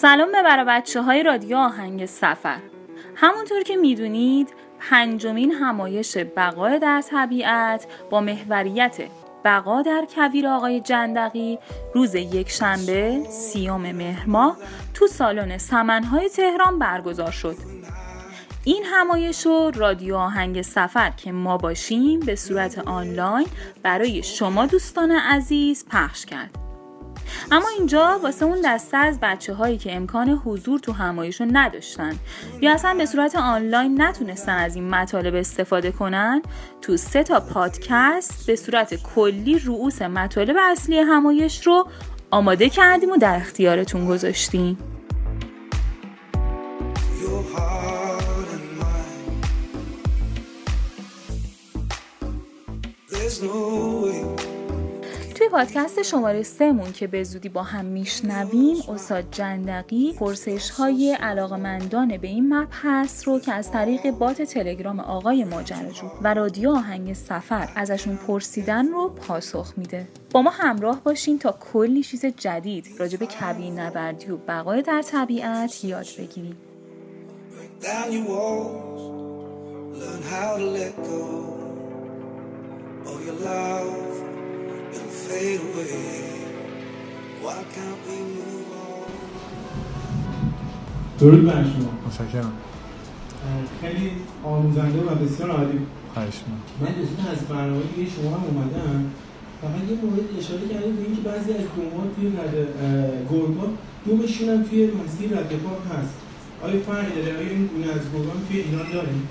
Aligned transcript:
سلام 0.00 0.32
به 0.32 0.42
بچه 0.42 1.02
های 1.02 1.22
رادیو 1.22 1.56
آهنگ 1.56 2.06
سفر. 2.06 2.58
همونطور 3.14 3.62
که 3.62 3.76
می‌دونید 3.76 4.54
پنجمین 4.78 5.52
همایش 5.52 6.16
بقا 6.16 6.78
در 6.78 7.00
طبیعت 7.00 7.86
با 8.10 8.20
محوریت 8.20 8.96
بقا 9.44 9.82
در 9.82 10.06
کویر 10.14 10.48
آقای 10.48 10.80
جندقی 10.80 11.58
روز 11.94 12.14
یک 12.14 12.50
شنبه 12.50 13.20
سیام 13.30 13.92
مهر 13.92 14.52
تو 14.94 15.06
سالن 15.06 15.58
سمنهای 15.58 16.28
تهران 16.28 16.78
برگزار 16.78 17.30
شد. 17.30 17.56
این 18.64 18.84
همایش 18.84 19.46
رو 19.46 19.70
رادیو 19.74 20.16
آهنگ 20.16 20.62
سفر 20.62 21.10
که 21.10 21.32
ما 21.32 21.56
باشیم 21.56 22.20
به 22.20 22.36
صورت 22.36 22.78
آنلاین 22.78 23.46
برای 23.82 24.22
شما 24.22 24.66
دوستان 24.66 25.10
عزیز 25.10 25.86
پخش 25.90 26.26
کرد. 26.26 26.67
اما 27.50 27.66
اینجا 27.78 28.20
واسه 28.22 28.44
اون 28.44 28.58
دسته 28.64 28.96
از 28.96 29.18
بچه 29.22 29.54
هایی 29.54 29.78
که 29.78 29.96
امکان 29.96 30.28
حضور 30.28 30.80
تو 30.80 30.92
همایش 30.92 31.40
رو 31.40 31.46
نداشتن 31.52 32.12
یا 32.60 32.72
اصلا 32.72 32.94
به 32.94 33.06
صورت 33.06 33.36
آنلاین 33.36 34.02
نتونستن 34.02 34.56
از 34.56 34.76
این 34.76 34.90
مطالب 34.90 35.34
استفاده 35.34 35.92
کنن 35.92 36.42
تو 36.82 36.96
سه 36.96 37.22
تا 37.22 37.40
پادکست 37.40 38.46
به 38.46 38.56
صورت 38.56 38.94
کلی 38.94 39.58
رؤوس 39.58 40.02
مطالب 40.02 40.56
اصلی 40.60 40.98
همایش 40.98 41.66
رو 41.66 41.88
آماده 42.30 42.68
کردیم 42.68 43.10
و 43.10 43.16
در 43.16 43.36
اختیارتون 43.36 44.06
گذاشتیم. 44.06 44.78
پادکست 55.48 56.02
شماره 56.02 56.42
سمون 56.42 56.92
که 56.92 57.06
به 57.06 57.24
زودی 57.24 57.48
با 57.48 57.62
هم 57.62 57.84
میشنویم 57.84 58.76
استاد 58.88 59.24
جندقی 59.30 60.12
پرسش 60.12 60.70
های 60.70 61.12
علاقمندان 61.12 62.16
به 62.16 62.28
این 62.28 62.54
مبحث 62.54 63.28
رو 63.28 63.38
که 63.40 63.52
از 63.52 63.70
طریق 63.70 64.10
بات 64.10 64.42
تلگرام 64.42 65.00
آقای 65.00 65.44
ماجراجو 65.44 66.06
و 66.22 66.34
رادیو 66.34 66.70
آهنگ 66.70 67.12
سفر 67.12 67.68
ازشون 67.74 68.16
پرسیدن 68.16 68.88
رو 68.88 69.08
پاسخ 69.08 69.72
میده. 69.76 70.08
با 70.30 70.42
ما 70.42 70.50
همراه 70.50 71.00
باشین 71.00 71.38
تا 71.38 71.58
کلی 71.72 72.02
چیز 72.02 72.26
جدید 72.26 72.86
راجع 72.98 73.18
به 73.18 73.26
کبیر 73.26 73.70
نبردی 73.70 74.30
و 74.30 74.36
بقای 74.36 74.82
در 74.82 75.02
طبیعت 75.02 75.84
یاد 75.84 76.06
بگیریم. 76.18 76.56
درود 91.18 91.44
بر 91.44 91.52
شما. 91.52 91.92
متشکرم. 92.06 92.52
خیلی 93.80 94.10
آموزنده 94.44 95.00
و 95.00 95.14
بسیار 95.14 95.50
عالی. 95.50 95.78
خواهش 96.14 96.34
من 96.80 96.86
دوستان 96.86 97.26
از 97.32 97.38
برنامه 97.38 97.82
دیگه 97.96 98.10
شما 98.10 98.30
هم 98.30 98.42
اومدم. 98.44 99.10
فقط 99.62 99.90
یه 99.90 99.96
مورد 100.02 100.38
اشاره 100.38 100.60
کردیم 100.60 100.96
به 100.96 101.02
اینکه 101.02 101.20
بعضی 101.20 101.52
از 101.52 101.64
دومات 101.76 102.16
توی 102.16 102.26
رد 102.26 102.54
گرگا 103.30 103.68
دومشون 104.06 104.48
هم 104.48 104.62
توی 104.62 104.86
مسیر 104.86 105.38
رد 105.38 105.48
پاک 105.48 105.98
هست. 105.98 106.14
آیا 106.62 106.80
فرقی 106.80 107.20
داره؟ 107.20 107.36
آیا 107.38 107.48
این 107.48 107.66
گونه 107.66 107.86
از 107.86 108.00
گرگان 108.12 108.36
توی 108.48 108.60
ایران 108.60 108.90
داریم 108.92 109.28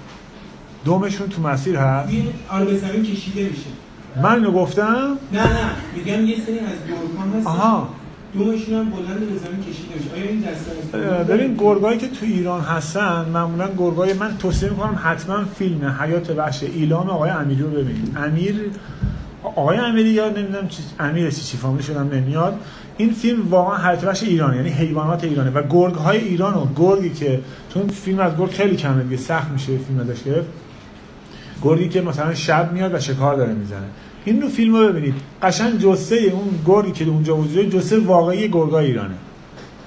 دومشون 0.85 1.29
تو 1.29 1.41
مسیر 1.41 1.75
هست؟ 1.75 2.09
توی 2.09 2.23
آره 2.49 2.65
به 2.65 2.77
زمین 2.77 3.03
کشیده 3.03 3.43
میشه. 3.49 3.86
من 4.23 4.33
اینو 4.33 4.51
گفتم؟ 4.51 5.17
نه 5.33 5.43
نه. 5.43 5.69
میگم 5.95 6.25
یه 6.25 6.35
سری 6.45 6.59
از 6.59 6.65
گرگان 6.87 7.39
هست 7.39 7.47
آها. 7.47 7.89
دومشون 8.33 8.73
هم 8.75 8.89
بلند 8.89 9.19
به 9.19 9.25
زمین 9.25 9.63
کشیده 9.69 9.95
میشه. 9.97 10.13
آیا 10.15 10.29
این 10.29 10.41
دسته 10.41 11.33
ببین 11.33 11.55
گرگایی 11.57 11.97
که 11.97 12.07
تو 12.07 12.25
ایران 12.25 12.61
هستن 12.61 13.25
معمولا 13.33 13.67
گرگای 13.77 14.13
من 14.13 14.37
توصیه 14.37 14.69
می‌کنم 14.69 14.99
حتما 15.03 15.45
فیلم 15.55 15.95
حیات 16.01 16.29
وحش 16.29 16.63
ایلام 16.63 17.09
آقای 17.09 17.29
امیری 17.29 17.61
رو 17.61 17.69
ببینید 17.69 18.17
امیر 18.17 18.55
آقای 19.43 19.77
امیری 19.77 20.09
یا 20.09 20.29
نمی‌دونم 20.29 20.67
چی 20.67 20.83
امیر 20.99 21.29
چی 21.29 21.41
چی 21.41 21.57
فامیل 21.57 21.81
شدم 21.81 22.09
نمیاد. 22.13 22.59
این 22.97 23.13
فیلم 23.13 23.47
واقعا 23.49 23.89
حیات 23.89 24.03
وحش 24.03 24.23
ایران 24.23 24.55
یعنی 24.55 24.69
حیوانات 24.69 25.23
ایرانه. 25.23 25.49
و 25.51 25.63
گرگ 25.69 25.93
های 25.93 26.17
ایران 26.17 26.53
و 26.53 26.65
گرگی 26.75 27.09
که 27.09 27.39
چون 27.73 27.87
فیلم 27.87 28.19
از 28.19 28.37
گرگ 28.37 28.51
خیلی 28.51 28.75
کمه 28.75 29.03
دیگه 29.03 29.17
سخت 29.17 29.51
میشه 29.51 29.77
فیلم 29.77 29.99
ازش 29.99 30.23
گرفت. 30.23 30.47
گرگی 31.63 31.89
که 31.89 32.01
مثلا 32.01 32.33
شب 32.33 32.73
میاد 32.73 32.93
و 32.93 32.99
شکار 32.99 33.35
داره 33.35 33.53
می‌زنه. 33.53 33.87
این 34.25 34.41
رو 34.41 34.47
فیلم 34.47 34.75
رو 34.75 34.87
ببینید. 34.87 35.13
قشنگ 35.41 35.79
جسه 35.79 36.15
اون 36.15 36.59
گرگی 36.65 36.91
که 36.91 37.05
اونجا 37.05 37.37
وجوده 37.37 37.69
جسه 37.69 37.99
واقعی 37.99 38.47
گرگای 38.47 38.85
ایرانه. 38.85 39.15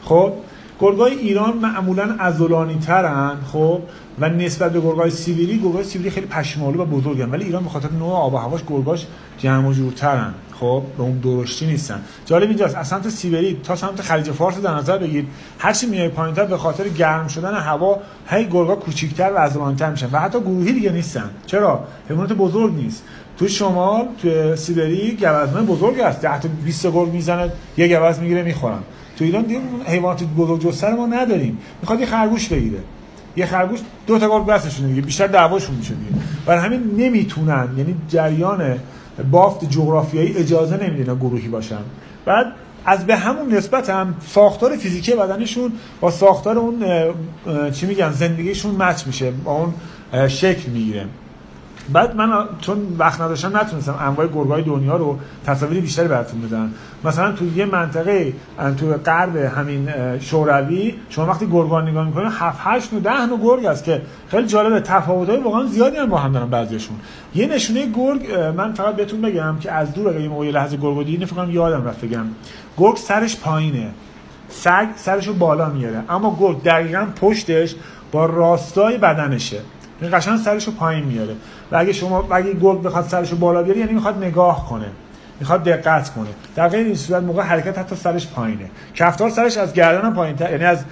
خب؟ 0.05 0.33
گرگای 0.81 1.15
ایران 1.15 1.57
معمولا 1.57 2.17
ازولانی 2.19 2.79
ترن 2.79 3.37
خب؟ 3.53 3.81
و 4.21 4.29
نسبت 4.29 4.73
به 4.73 4.81
گرگای 4.81 5.11
سیبیری 5.11 5.59
گرگای 5.59 5.85
سیبیری 5.85 6.11
خیلی 6.11 6.27
پشمالو 6.27 6.83
و 6.83 6.85
بزرگن. 6.85 7.31
ولی 7.31 7.45
ایران 7.45 7.63
به 7.63 7.71
خاطر 7.71 7.89
نوع 7.99 8.13
آب 8.13 8.35
و 8.35 8.37
هواش 8.37 8.61
گرگاش 8.69 9.07
جمع 9.39 9.69
و 9.69 9.73
جورترن. 9.73 10.35
خب 10.61 10.83
به 10.97 11.03
اون 11.03 11.19
درشتی 11.19 11.67
نیستن. 11.67 12.01
جالب 12.27 12.49
اینجاست 12.49 12.77
از 12.77 12.89
سمت 12.89 13.09
سیبری 13.09 13.61
تا 13.65 13.77
سمت 13.77 14.03
خلیج 14.03 14.31
فارس 14.31 14.59
در 14.59 14.75
نظر 14.75 14.99
بگیر. 14.99 15.25
هر 15.59 15.73
چی 15.73 15.87
میای 15.87 16.09
پایینتر 16.09 16.45
به 16.45 16.57
خاطر 16.57 16.89
گرم 16.89 17.29
شدن 17.29 17.55
هوا 17.55 17.99
هی 18.27 18.45
گرگا 18.45 18.75
کوچیک‌تر 18.75 19.33
و 19.33 19.37
ازولانی‌تر 19.39 19.91
میشن. 19.91 20.09
و 20.13 20.19
حتی 20.19 20.41
گروهی 20.41 20.73
دیگه 20.73 20.91
نیستن. 20.91 21.31
چرا؟ 21.47 21.85
حیوانات 22.09 22.33
بزرگ 22.33 22.75
نیست. 22.75 23.03
تو 23.39 23.49
شمال 23.49 24.07
تو 24.23 24.57
سیبری 24.57 25.11
گوزنای 25.11 25.65
بزرگ 25.67 26.01
هست. 26.01 26.21
10 26.21 26.41
تا 26.41 26.49
20 26.65 26.87
گرگ 26.87 27.09
می‌زنه 27.09 27.53
یه 27.77 28.01
گوز 28.01 28.19
می‌گیره 28.19 28.43
می‌خورن. 28.43 28.79
تو 29.19 29.25
ایران 29.25 29.43
دیگه 29.43 29.61
حیوانات 29.87 30.25
بزرگ 30.25 30.61
جثه 30.61 30.91
ما 30.91 31.07
نداریم. 31.07 31.59
می‌خواد 31.81 32.01
یه 32.01 32.07
خرگوش 32.07 32.49
بگیره. 32.49 32.79
یه 33.37 33.47
خرگوش 33.47 33.81
دو 34.07 34.19
تا 34.19 34.29
گرگ 34.29 34.47
دستشون 34.47 34.87
دیگه. 34.87 35.03
بیشتر 35.03 35.27
دعواشون 35.27 35.75
میشه 35.75 35.95
دیگه. 35.95 36.23
برای 36.47 36.65
همین 36.65 36.91
نمی‌تونن. 36.97 37.69
یعنی 37.77 37.95
جریان 38.09 38.79
بافت 39.31 39.71
جغرافیایی 39.71 40.37
اجازه 40.37 40.85
نمیده 40.85 41.15
گروهی 41.15 41.49
باشن. 41.49 41.81
بعد 42.25 42.47
از 42.85 43.07
به 43.07 43.17
همون 43.17 43.55
نسبت 43.55 43.91
هم 43.91 44.15
ساختار 44.27 44.77
فیزیکی 44.77 45.13
بدنشون 45.13 45.73
با 46.01 46.11
ساختار 46.11 46.59
اون 46.59 46.85
چی 47.71 47.87
میگن 47.87 48.13
زندگیشون 48.13 48.75
مچ 48.75 49.07
میشه 49.07 49.31
با 49.31 49.53
اون 49.53 49.75
شکل 50.29 50.71
می‌گیره. 50.71 51.07
بعد 51.93 52.17
من 52.17 52.49
چون 52.61 52.97
وقت 52.99 53.21
نداشتم 53.21 53.57
نتونستم 53.57 53.95
انواع 54.01 54.27
گرگای 54.27 54.63
دنیا 54.63 54.97
رو 54.97 55.19
تصاویر 55.47 55.81
بیشتری 55.81 56.09
براتون 56.09 56.41
بدم. 56.41 56.71
مثلا 57.05 57.33
تو 57.33 57.45
یه 57.57 57.65
منطقه 57.65 58.33
تو 58.77 58.93
غرب 58.93 59.37
همین 59.37 59.89
شوروی 60.21 60.95
شما 61.09 61.27
وقتی 61.27 61.47
گرگان 61.47 61.89
نگاه 61.89 62.07
می‌کنید 62.07 62.33
7 62.33 62.59
8 62.63 62.93
و 62.93 63.01
10 63.01 63.27
نوع 63.27 63.41
گرگ 63.43 63.67
است 63.67 63.85
که 63.85 64.03
خیلی 64.29 64.47
جالبه. 64.47 64.81
تفاوت‌های 64.81 65.41
واقعا 65.41 65.67
زیادی 65.67 65.97
هم 65.97 66.09
با 66.09 66.19
هم 66.19 66.33
دارن 66.33 66.51
بعضیشون 66.51 66.97
یه 67.35 67.47
نشونه 67.47 67.87
گرگ 67.87 68.33
من 68.57 68.73
فقط 68.73 68.97
بهتون 68.97 69.21
بگم 69.21 69.57
که 69.61 69.73
از 69.73 69.95
دور 69.95 70.09
اگه 70.09 70.29
موقع 70.29 70.51
لحظه 70.51 70.77
گرگ 70.77 71.07
دیدین 71.07 71.27
فکر 71.27 71.49
یادم 71.49 71.85
رفت 71.85 72.01
بگم. 72.01 72.25
گرگ 72.79 72.97
سرش 72.97 73.37
پایینه. 73.37 73.91
سگ 74.49 74.87
سرش 74.97 75.27
رو 75.27 75.35
بالا 75.35 75.69
میاره. 75.69 76.03
اما 76.09 76.37
گرگ 76.41 76.63
دقیقا 76.63 77.07
پشتش 77.21 77.75
با 78.13 78.27
راستای 78.27 78.99
بدنشه. 78.99 79.61
این 80.01 80.19
قشنگ 80.19 80.39
سرش 80.39 80.65
رو 80.65 80.73
پایین 80.73 81.05
میاره. 81.05 81.35
و 81.73 81.77
اگه 81.77 81.93
شما 81.93 82.29
اگه 82.31 82.55
گرگ 82.55 82.83
بخواد 82.83 83.05
سرش 83.05 83.31
رو 83.31 83.37
بالا 83.37 83.63
بیاره 83.63 83.81
یعنی 83.81 83.93
می‌خواد 83.93 84.25
نگاه 84.25 84.69
کنه. 84.69 84.87
می‌خواد 85.41 85.65
دقت 85.65 86.11
کنه. 86.11 86.29
در 86.55 86.69
غیر 86.69 86.87
این 86.87 86.95
صورت 86.95 87.23
موقع 87.23 87.43
حرکت 87.43 87.79
حتی 87.79 87.97
سرش 87.97 88.29
پایینه. 88.29 88.71
کفتار 88.95 89.31
سرش 89.31 89.57
از 89.57 89.73
گردن 89.73 90.07
هم 90.07 90.15
پایینتر 90.15 90.51
یعنی 90.51 90.65
از 90.65 90.85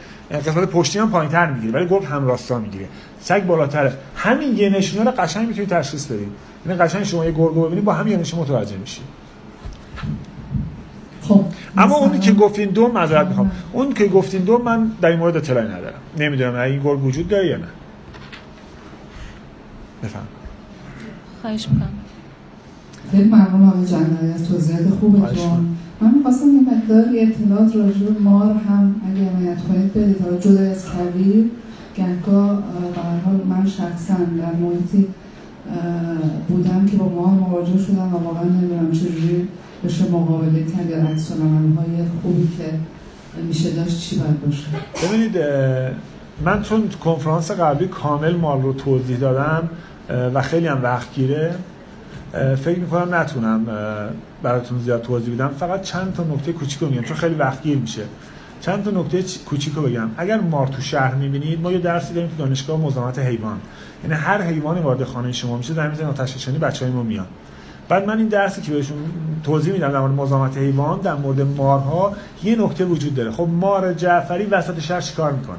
قسمت 0.46 0.68
پشتی 0.68 0.98
هم 0.98 1.10
پایینتر 1.10 1.50
می‌گیره 1.50 1.72
ولی 1.72 1.86
گرگ 1.88 2.04
هم 2.04 2.26
راستا 2.26 2.58
می‌گیره. 2.58 2.86
سگ 3.20 3.46
بالاتره. 3.46 3.92
همین 4.16 4.56
یه 4.56 4.70
نشونه 4.70 5.04
رو 5.04 5.10
قشنگ 5.10 5.48
می‌تونید 5.48 5.70
تشخیص 5.70 6.06
بدید 6.06 6.28
یعنی 6.66 6.78
قشنگ 6.78 7.04
شما 7.04 7.24
یه 7.24 7.30
گرگ 7.30 7.54
رو 7.54 7.62
ببینید 7.64 7.84
با 7.84 7.92
همین 7.92 8.12
یه 8.12 8.18
نشونه 8.18 8.42
متوجه 8.42 8.76
میشید 8.76 9.04
خب. 11.22 11.44
اما 11.76 11.96
اونی 11.96 12.18
که 12.18 12.32
گفتین 12.32 12.70
دو 12.70 12.88
معذرت 12.88 13.26
می‌خوام. 13.26 13.50
اون 13.72 13.92
که 13.92 14.06
گفتین 14.06 14.42
دو 14.42 14.58
من 14.58 14.90
در 15.00 15.08
این 15.08 15.18
مورد 15.18 15.36
اطلاعی 15.36 15.68
ندارم. 15.68 15.98
نمی‌دونم 16.18 16.54
این 16.54 16.82
گرگ 16.82 17.04
وجود 17.04 17.28
داره 17.28 17.46
یا 17.46 17.56
نه. 17.56 17.68
بفهم. 20.02 20.22
خواهش 21.42 21.68
می‌کنم. 21.68 21.88
خیلی 23.10 23.24
ممنون 23.24 23.68
آقای 23.68 23.86
جنایی 23.86 24.32
از 24.34 24.48
توضیحات 24.48 24.90
خوبتون 25.00 25.76
من 26.00 26.14
می‌خواستم 26.14 26.46
یه 26.46 26.60
مقداری 26.60 27.20
اطلاعات 27.20 27.76
راجع 27.76 28.06
به 28.06 28.20
مار 28.20 28.52
هم 28.52 28.94
اگه 29.10 29.30
امایت 29.30 29.58
کنید 29.68 29.94
بدید. 29.94 30.22
حالا 30.22 30.36
جدا 30.36 30.70
از 30.70 30.86
کویر 30.86 31.44
گهگاه 31.96 32.62
به 32.94 33.00
حال 33.24 33.40
من 33.48 33.66
شخصا 33.66 34.14
در 34.14 34.52
محیطی 34.60 35.06
بودم 36.48 36.86
که 36.86 36.96
با 36.96 37.08
مار 37.08 37.34
مواجه 37.34 37.78
شدم 37.78 38.14
و 38.14 38.18
واقعا 38.18 38.44
نمی‌دونم 38.44 38.92
چجوری 38.92 39.48
بشه 39.84 40.10
مقابله 40.10 40.64
کرد 40.64 40.90
یا 40.90 40.96
عکس 40.96 41.32
های 41.32 42.06
خوبی 42.22 42.48
که 42.58 42.64
میشه 43.42 43.70
داشت 43.70 44.00
چی 44.00 44.18
باید 44.18 44.40
باشه. 44.40 44.64
ببینید 45.04 45.36
من 46.44 46.62
چون 46.62 46.88
کنفرانس 47.04 47.50
قبلی 47.50 47.88
کامل 47.88 48.36
مال 48.36 48.62
رو 48.62 48.72
توضیح 48.72 49.16
دادم 49.16 49.68
و 50.34 50.42
خیلی 50.42 50.66
هم 50.66 50.82
وقت 50.82 51.14
گیره. 51.14 51.54
فکر 52.64 52.78
می‌کنم 52.78 53.14
نتونم 53.14 53.66
براتون 54.42 54.78
زیاد 54.78 55.02
توضیح 55.02 55.34
بدم. 55.34 55.48
فقط 55.48 55.82
چند 55.82 56.14
تا 56.14 56.22
نکته 56.22 56.52
کوچیک 56.52 56.82
میگم 56.82 57.02
چون 57.02 57.16
خیلی 57.16 57.34
وقت 57.34 57.62
گیر 57.62 57.78
میشه. 57.78 58.02
چند 58.60 58.84
تا 58.84 58.90
نکته 58.90 59.22
کوچیکو 59.46 59.82
بگم. 59.82 60.10
اگر 60.16 60.40
مار 60.40 60.66
تو 60.66 60.82
شهر 60.82 61.14
می‌بینید 61.14 61.60
ما 61.60 61.72
یه 61.72 61.78
درسی 61.78 62.14
داریم 62.14 62.30
تو 62.30 62.44
دانشگاه 62.44 62.80
مزاحمت 62.80 63.18
حیوان. 63.18 63.58
یعنی 64.04 64.14
هر 64.14 64.42
حیوانی 64.42 64.80
وارد 64.80 65.04
خانه 65.04 65.32
شما 65.32 65.56
میشه 65.56 65.74
در 65.74 65.88
می‌زنه 65.88 66.08
آتش 66.08 66.36
نشانی 66.36 66.58
بچهای 66.58 66.92
ما 66.92 67.02
میان. 67.02 67.26
بعد 67.88 68.06
من 68.06 68.18
این 68.18 68.28
درسی 68.28 68.62
که 68.62 68.72
بهشون 68.72 68.96
توضیح 69.44 69.72
میدم 69.72 69.92
در 69.92 70.00
مورد 70.00 70.12
مزاحمت 70.12 70.58
حیوان 70.58 71.00
در 71.00 71.14
مورد 71.14 71.40
مارها 71.40 72.16
یه 72.44 72.56
نکته 72.56 72.84
وجود 72.84 73.14
داره. 73.14 73.30
خب 73.30 73.48
مار 73.50 73.94
جعفری 73.94 74.44
وسط 74.46 74.80
شهر 74.80 75.00
چیکار 75.00 75.32
می‌کنه؟ 75.32 75.58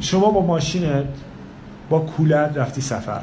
شما 0.00 0.30
با 0.30 0.46
ماشینت 0.46 1.04
با 1.94 2.00
کولر 2.00 2.48
رفتی 2.48 2.80
سفر. 2.80 3.20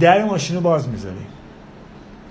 در 0.00 0.24
ماشین 0.24 0.56
رو 0.56 0.62
باز 0.62 0.88
می‌ذاری. 0.88 1.26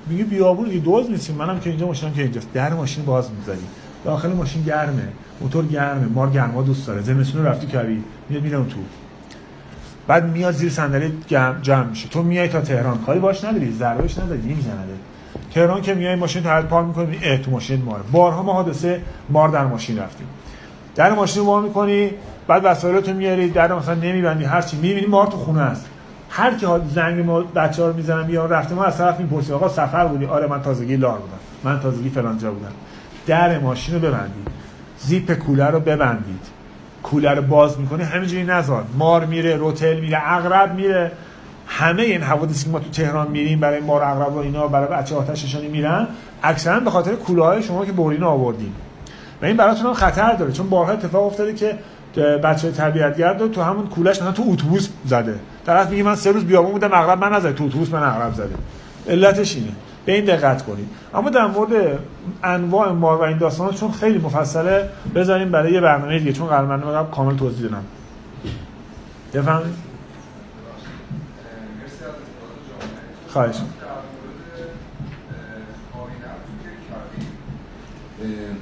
میگه 0.07 0.23
بیابون 0.23 0.69
دیگه 0.69 0.79
دوز 0.79 1.09
نیستیم 1.09 1.35
منم 1.35 1.59
که 1.59 1.69
اینجا 1.69 1.87
ماشینم 1.87 2.13
که 2.13 2.21
اینجاست. 2.21 2.53
در 2.53 2.73
ماشین 2.73 3.05
باز 3.05 3.29
می‌ذاری. 3.39 3.59
داخل 4.05 4.33
ماشین 4.33 4.63
گرمه. 4.63 5.07
موتور 5.41 5.65
گرمه. 5.65 6.05
مار 6.05 6.29
گرما 6.29 6.61
دوست 6.61 6.87
داره. 6.87 7.01
زمستون 7.01 7.45
رفتی 7.45 7.67
کوی 7.67 8.01
میاد 8.29 8.43
میره 8.43 8.57
تو. 8.57 8.79
بعد 10.07 10.25
میاد 10.25 10.53
زیر 10.53 10.69
صندلی 10.69 11.13
جمع 11.61 11.83
میشه. 11.83 12.09
تو 12.09 12.23
میای 12.23 12.47
تا 12.47 12.61
تهران. 12.61 12.97
کاری 12.97 13.19
باش 13.19 13.43
نداری. 13.43 13.71
ضربش 13.71 14.17
نداری. 14.17 14.41
نمی‌زنه. 14.41 14.75
تهران 15.53 15.81
که 15.81 15.93
میای 15.93 16.15
ماشین 16.15 16.43
تحت 16.43 16.65
پارک 16.65 16.87
می‌کنی. 16.87 17.17
اه 17.23 17.37
تو 17.37 17.51
ماشین 17.51 17.81
مار 17.81 18.03
بارها 18.11 18.43
ما 18.43 18.53
حادثه 18.53 19.01
مار 19.29 19.49
در 19.49 19.65
ماشین 19.65 19.99
رفتیم. 19.99 20.27
در 20.95 21.13
ماشین 21.13 21.45
رو 21.45 21.61
می‌کنی. 21.61 22.09
بعد 22.51 22.61
وسایلتو 22.65 23.13
میاری 23.13 23.49
در 23.49 23.73
مثلا 23.73 23.95
نمیبندی 23.95 24.43
هر 24.43 24.61
چی. 24.61 24.77
می‌بینی 24.77 25.07
مار 25.07 25.27
تو 25.27 25.37
خونه 25.37 25.61
است 25.61 25.85
هر 26.29 26.53
کی 26.55 26.65
زنگ 26.93 27.25
ما 27.25 27.41
بچه‌ها 27.41 27.87
رو 27.87 27.95
می‌زنن 27.95 28.23
بیا 28.23 28.45
رفته 28.45 28.75
ما 28.75 28.83
از 28.83 28.97
طرف 28.97 29.19
می‌پرسیم 29.19 29.55
آقا 29.55 29.69
سفر 29.69 30.05
بودی؟ 30.05 30.25
آره 30.25 30.47
من 30.47 30.61
تازگی 30.61 30.95
لار 30.95 31.17
بودم. 31.17 31.39
من 31.63 31.79
تازگی 31.79 32.09
فلان 32.09 32.37
جا 32.37 32.51
بودم. 32.51 32.71
در 33.27 33.59
ماشین 33.59 33.95
رو 33.95 34.01
ببندید. 34.01 34.47
زیپ 34.99 35.33
کولر 35.33 35.71
رو 35.71 35.79
ببندید. 35.79 36.47
کولر 37.03 37.35
رو 37.35 37.41
باز 37.41 37.79
می‌کنه 37.79 38.03
همینجوری 38.03 38.43
نذار 38.43 38.83
مار 38.97 39.25
میره 39.25 39.55
روتل 39.55 39.99
میره 39.99 40.21
اغرب 40.25 40.75
میره. 40.75 41.11
همه 41.67 42.03
این 42.03 42.21
حوادثی 42.21 42.65
که 42.65 42.71
ما 42.71 42.79
تو 42.79 42.89
تهران 42.89 43.27
میریم 43.27 43.59
برای 43.59 43.79
مار 43.79 44.03
اغرب 44.03 44.35
و 44.35 44.37
اینا 44.37 44.67
برای 44.67 44.87
بچه 44.87 45.15
آتش 45.15 45.45
نشانی 45.45 45.67
میرن 45.67 46.07
اکثرا 46.43 46.79
به 46.79 46.89
خاطر 46.89 47.15
کوله 47.15 47.43
های 47.43 47.63
شما 47.63 47.85
که 47.85 47.91
برین 47.91 48.23
آوردیم 48.23 48.75
و 49.41 49.45
این 49.45 49.57
براتون 49.57 49.85
هم 49.85 49.93
خطر 49.93 50.33
داره 50.33 50.51
چون 50.51 50.69
بارها 50.69 50.91
اتفاق 50.91 51.25
افتاده 51.25 51.53
که 51.53 51.77
بچه 52.17 52.71
تربیتگرد 52.71 53.51
تو 53.51 53.61
همون 53.61 53.87
کولش 53.87 54.17
مثلا 54.17 54.31
تو 54.31 54.43
اتوبوس 54.47 54.89
زده. 55.05 55.39
طرف 55.65 55.89
میگه 55.89 56.03
من 56.03 56.15
سه 56.15 56.31
روز 56.31 56.43
بیابون 56.43 56.71
بودم 56.71 56.93
اغرب 56.93 57.19
من 57.19 57.33
نزده 57.33 57.53
تو 57.53 57.63
اتوبوس 57.63 57.89
من 57.93 58.03
اغرب 58.03 58.33
زده. 58.33 58.55
علتش 59.09 59.55
اینه. 59.55 59.71
به 60.05 60.13
این 60.13 60.25
دقت 60.25 60.65
کنید. 60.65 60.89
اما 61.13 61.29
در 61.29 61.47
مورد 61.47 61.99
انواع 62.43 62.91
مار 62.91 63.17
و 63.17 63.21
این 63.21 63.37
داستان 63.37 63.73
چون 63.73 63.91
خیلی 63.91 64.17
مفصله 64.17 64.89
بذاریم 65.15 65.51
برای 65.51 65.73
یه 65.73 65.81
برنامه 65.81 66.19
دیگه 66.19 66.33
چون 66.33 66.47
قرار 66.47 66.77
قبل 66.77 67.11
کامل 67.11 67.37
توضیح 67.37 67.61
دادم 67.61 67.83
بفهمید 69.33 69.73
خواهش. 73.27 73.55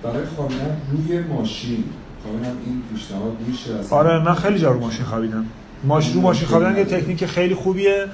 برای 0.03 0.25
خوابیدن 0.35 0.77
روی 0.91 1.19
ماشین. 1.19 1.83
میشه 3.47 3.93
آره 3.95 4.19
من 4.19 4.33
خیلی 4.33 4.59
جا 4.59 4.71
رو 4.71 4.79
ماشین 4.79 5.05
خوابیدم. 5.05 5.45
ماشین 5.83 6.13
رو 6.13 6.21
ماشین 6.21 6.47
خوابیدن 6.47 6.77
یه 6.77 6.85
تکنیک 6.85 7.25
خیلی 7.25 7.55
خوبیه. 7.55 8.05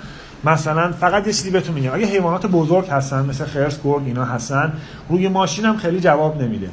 مثلا 0.43 0.91
فقط 0.91 1.27
یه 1.27 1.33
چیزی 1.33 1.51
بهتون 1.51 1.75
میگم. 1.75 1.93
اگه 1.93 2.05
حیوانات 2.05 2.45
بزرگ 2.45 2.87
هستن 2.89 3.25
مثل 3.25 3.45
خرس 3.45 3.83
گرگ 3.83 4.01
اینا 4.05 4.25
هستن 4.25 4.73
روی 5.09 5.27
ماشین 5.27 5.65
هم 5.65 5.77
خیلی 5.77 5.99
جواب 5.99 6.41
نمیده. 6.41 6.69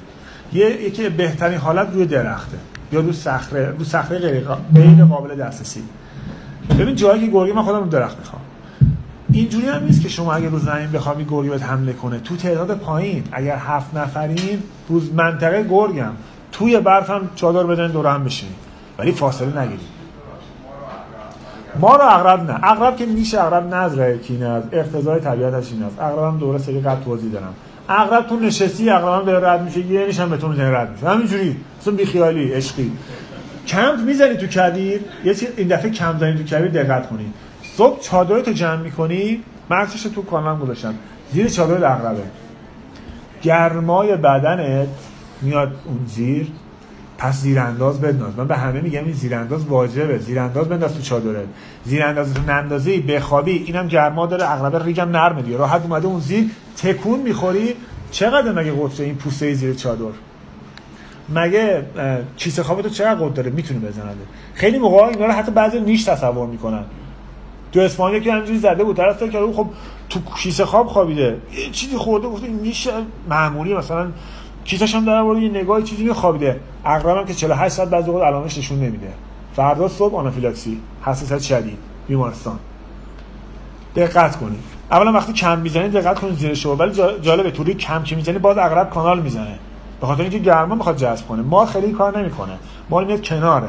یه 0.52 0.82
یکی 0.82 1.08
بهترین 1.08 1.58
حالت 1.58 1.88
روی 1.92 2.06
درخته 2.06 2.56
یا 2.92 3.00
رو 3.00 3.12
صخره. 3.12 3.74
رو 3.78 3.84
صخره 3.84 4.18
غیر 4.74 5.04
قابل 5.04 5.34
دسترسی. 5.34 5.82
ببین 6.78 6.94
جایی 6.94 7.20
که 7.20 7.32
گرگی 7.32 7.52
من 7.52 7.62
خودم 7.62 7.78
رو 7.78 7.88
درخت 7.88 8.18
می‌خوام. 8.18 8.42
اینجوری 9.32 9.68
هم 9.68 9.84
نیست 9.84 10.02
که 10.02 10.08
شما 10.08 10.32
اگه 10.32 10.48
رو 10.48 10.58
زمین 10.58 10.92
بخوای 10.92 11.24
گرگی 11.24 11.48
بهت 11.48 11.62
حمله 11.62 11.92
کنه. 11.92 12.18
تو 12.18 12.36
تعداد 12.36 12.78
پایین 12.78 13.24
اگر 13.32 13.56
هفت 13.56 13.94
نفرین 13.94 14.62
روز 14.88 15.12
منطقه 15.12 15.66
گرگم. 15.70 16.12
توی 16.52 16.80
برف 16.80 17.10
هم 17.10 17.30
چادر 17.34 17.62
بدن 17.62 17.90
دور 17.90 18.06
هم 18.06 18.24
بشینید 18.24 18.56
ولی 18.98 19.12
فاصله 19.12 19.60
نگیرید. 19.60 19.92
ما 21.80 21.96
رو 21.96 22.02
اغرب 22.02 22.50
نه. 22.50 22.58
اغرب 22.62 22.96
که 22.96 23.06
میشه 23.06 23.44
اغرب 23.44 23.74
نظره 23.74 24.18
کینه 24.18 24.46
از 24.46 24.62
اقتضای 24.72 25.20
طبیعتش 25.20 25.72
این 25.72 25.82
است. 25.82 26.00
اغرب 26.00 26.24
هم 26.24 26.38
دوره 26.38 26.58
سری 26.58 26.80
قد 26.80 27.04
توضیح 27.04 27.32
دارم. 27.32 27.54
اغرب 27.88 28.26
تو 28.26 28.36
نشستی 28.36 28.90
اغرب 28.90 29.20
هم 29.20 29.26
داره 29.26 29.48
رد 29.48 29.62
میشه. 29.62 29.80
یه 29.80 30.12
هم 30.12 30.30
به 30.30 30.36
تو 30.36 30.48
می‌زنه 30.48 30.78
رد 30.78 30.90
میشه. 30.90 31.08
همینجوری. 31.08 31.56
اصلا 31.80 31.94
بی 31.94 32.04
خیالی 32.04 32.52
عشقی. 32.52 32.92
کمپ 33.66 33.98
می‌زنی 33.98 34.36
تو 34.36 34.46
کبیر. 34.46 35.00
یه 35.24 35.34
چیز 35.34 35.48
این 35.56 35.68
دفعه 35.68 35.90
کم 35.90 36.18
زنی 36.18 36.38
تو 36.38 36.42
کبیر 36.42 36.82
دقت 36.82 37.08
کنی. 37.08 37.32
صبح 37.76 38.00
چادرتو 38.00 38.52
جمع 38.52 38.76
می‌کنی. 38.76 39.42
مرسش 39.70 40.02
تو 40.02 40.22
کانال 40.22 40.58
گذاشتم 40.58 40.94
زیر 41.32 41.48
چادر 41.48 41.92
اغربه. 41.92 42.22
گرمای 43.42 44.16
بدنت 44.16 44.88
میاد 45.42 45.72
اون 45.84 46.00
زیر 46.06 46.48
پس 47.18 47.40
زیرانداز 47.40 48.00
بنداز 48.00 48.36
من 48.36 48.48
به 48.48 48.56
همه 48.56 48.80
میگم 48.80 49.04
این 49.04 49.12
زیرانداز 49.12 49.66
واجبه. 49.66 50.18
زیرانداز 50.18 50.68
بنداز 50.68 50.94
تو 50.94 51.02
چادره. 51.02 51.44
زیرانداز 51.84 52.34
تو 52.34 52.42
نندازی 52.42 53.00
بخوابی 53.00 53.52
اینم 53.52 53.88
گرما 53.88 54.26
داره 54.26 54.50
اغلب 54.50 54.82
ریگم 54.82 55.08
نرمه 55.08 55.42
دیگه. 55.42 55.56
راحت 55.56 55.82
اومده 55.82 56.06
اون 56.06 56.20
زیر 56.20 56.50
تکون 56.76 57.20
می‌خوری. 57.20 57.74
چقدر 58.10 58.52
مگه 58.52 58.72
قطره 58.72 59.06
این 59.06 59.14
پوسته 59.14 59.54
زیر 59.54 59.74
چادر؟ 59.74 60.04
مگه 61.28 61.82
کیسه 62.36 62.62
خواب 62.62 62.82
تو 62.82 62.88
چقدر 62.88 63.14
قطر 63.14 63.34
داره؟ 63.34 63.50
می‌تونه 63.50 63.80
بزنه 63.80 64.12
خیلی 64.54 64.78
موقع 64.78 65.04
اینا 65.04 65.26
رو 65.26 65.32
حتی 65.32 65.52
بعضی 65.52 65.80
نیش 65.80 66.04
تصور 66.04 66.46
می‌کنن. 66.46 66.84
تو 67.72 67.80
اسپانیا 67.80 68.18
که 68.18 68.32
همینجوری 68.32 68.58
زده 68.58 68.84
بود 68.84 68.96
طرف 68.96 69.22
که 69.22 69.38
خب 69.56 69.66
تو 70.08 70.20
کیسه 70.36 70.64
خواب 70.64 70.86
خوابیده. 70.86 71.36
یه 71.52 71.70
چیزی 71.70 71.96
خورده 71.96 72.28
گفته 72.28 72.48
نیش 72.48 72.88
معمولی 73.28 73.74
مثلا 73.74 74.06
کیسش 74.64 74.94
هم 74.94 75.04
دارم 75.04 75.42
یه 75.42 75.48
نگاه 75.48 75.82
چیزی 75.82 76.04
میخوابیده. 76.04 76.60
هم 76.84 77.24
که 77.26 77.34
48 77.34 77.74
ساعت 77.74 77.90
بعد 77.90 78.08
وقت 78.08 78.22
علامش 78.22 78.58
نشون 78.58 78.78
نمیده. 78.78 79.12
فردا 79.56 79.88
صبح 79.88 80.16
آنافیلاکسی 80.16 80.80
حساسیت 81.02 81.38
شدید 81.38 81.78
بیمارستان. 82.08 82.58
دقت 83.96 84.36
کنید. 84.36 84.60
اولا 84.90 85.12
وقتی 85.12 85.32
کم 85.32 85.58
می‌زنی 85.58 85.88
دقت 85.88 86.18
کنید 86.18 86.38
زیر 86.38 86.54
شو 86.54 86.74
ولی 86.74 86.92
جالبه 87.20 87.50
طوری 87.50 87.74
کم 87.74 88.02
که 88.02 88.16
می‌زنی 88.16 88.38
باز 88.38 88.58
اغرب 88.58 88.90
کانال 88.90 89.20
می‌زنه. 89.20 89.58
به 90.00 90.06
خاطر 90.06 90.22
اینکه 90.22 90.38
گرما 90.38 90.74
می‌خواد 90.74 90.96
جذب 90.96 91.26
کنه. 91.26 91.42
ما 91.42 91.66
خیلی 91.66 91.92
کار 91.92 92.18
نمی‌کنه. 92.18 92.58
ما 92.90 93.00
میاد 93.00 93.22
کناره. 93.22 93.68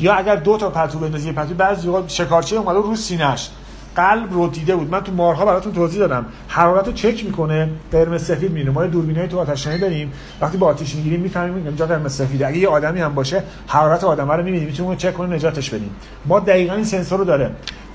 یا 0.00 0.14
اگر 0.14 0.36
دو 0.36 0.56
تا 0.56 0.70
پتو 0.70 0.98
بندازی 0.98 1.32
پتو 1.32 1.54
بعضی 1.54 1.88
وقت 1.88 2.08
شکارچی 2.08 2.56
اومده 2.56 2.78
رو 2.78 2.96
سینه‌اش. 2.96 3.50
قلب 3.96 4.32
رو 4.32 4.48
دیده 4.48 4.76
بود. 4.76 4.90
من 4.90 5.00
تو 5.00 5.12
مارها 5.12 5.44
براتون 5.44 5.72
توضیح 5.72 6.00
دادم. 6.00 6.26
حرارت 6.48 6.86
رو 6.86 6.92
چک 6.92 7.24
می‌کنه 7.24 7.68
قرمز 7.92 8.24
سفید 8.24 8.50
می‌بینه 8.50 8.70
ما 8.70 8.86
دوربینای 8.86 9.28
تو 9.28 9.38
آتشنشانی 9.38 9.78
داریم. 9.78 10.12
وقتی 10.40 10.58
با 10.58 10.66
آتش 10.66 10.94
می‌گیریم 10.94 11.20
می‌فهمیم 11.20 11.66
اینجا 11.66 11.86
قرمز 11.86 12.12
سفیده. 12.12 12.46
اگه 12.46 12.58
یه 12.58 12.68
آدمی 12.68 13.00
هم 13.00 13.14
باشه 13.14 13.42
حرارت 13.66 14.04
آدم 14.04 14.30
رو 14.32 14.42
می‌بینیم 14.42 14.66
می‌تونیم 14.66 14.96
چک 14.96 15.14
کنیم 15.14 15.32
نجاتش 15.32 15.70
بدیم. 15.70 15.90
ما 16.26 16.40
دقیقا 16.40 16.74
این 16.74 16.84
سنسور 16.84 17.18
رو 17.18 17.24
داره. 17.24 17.50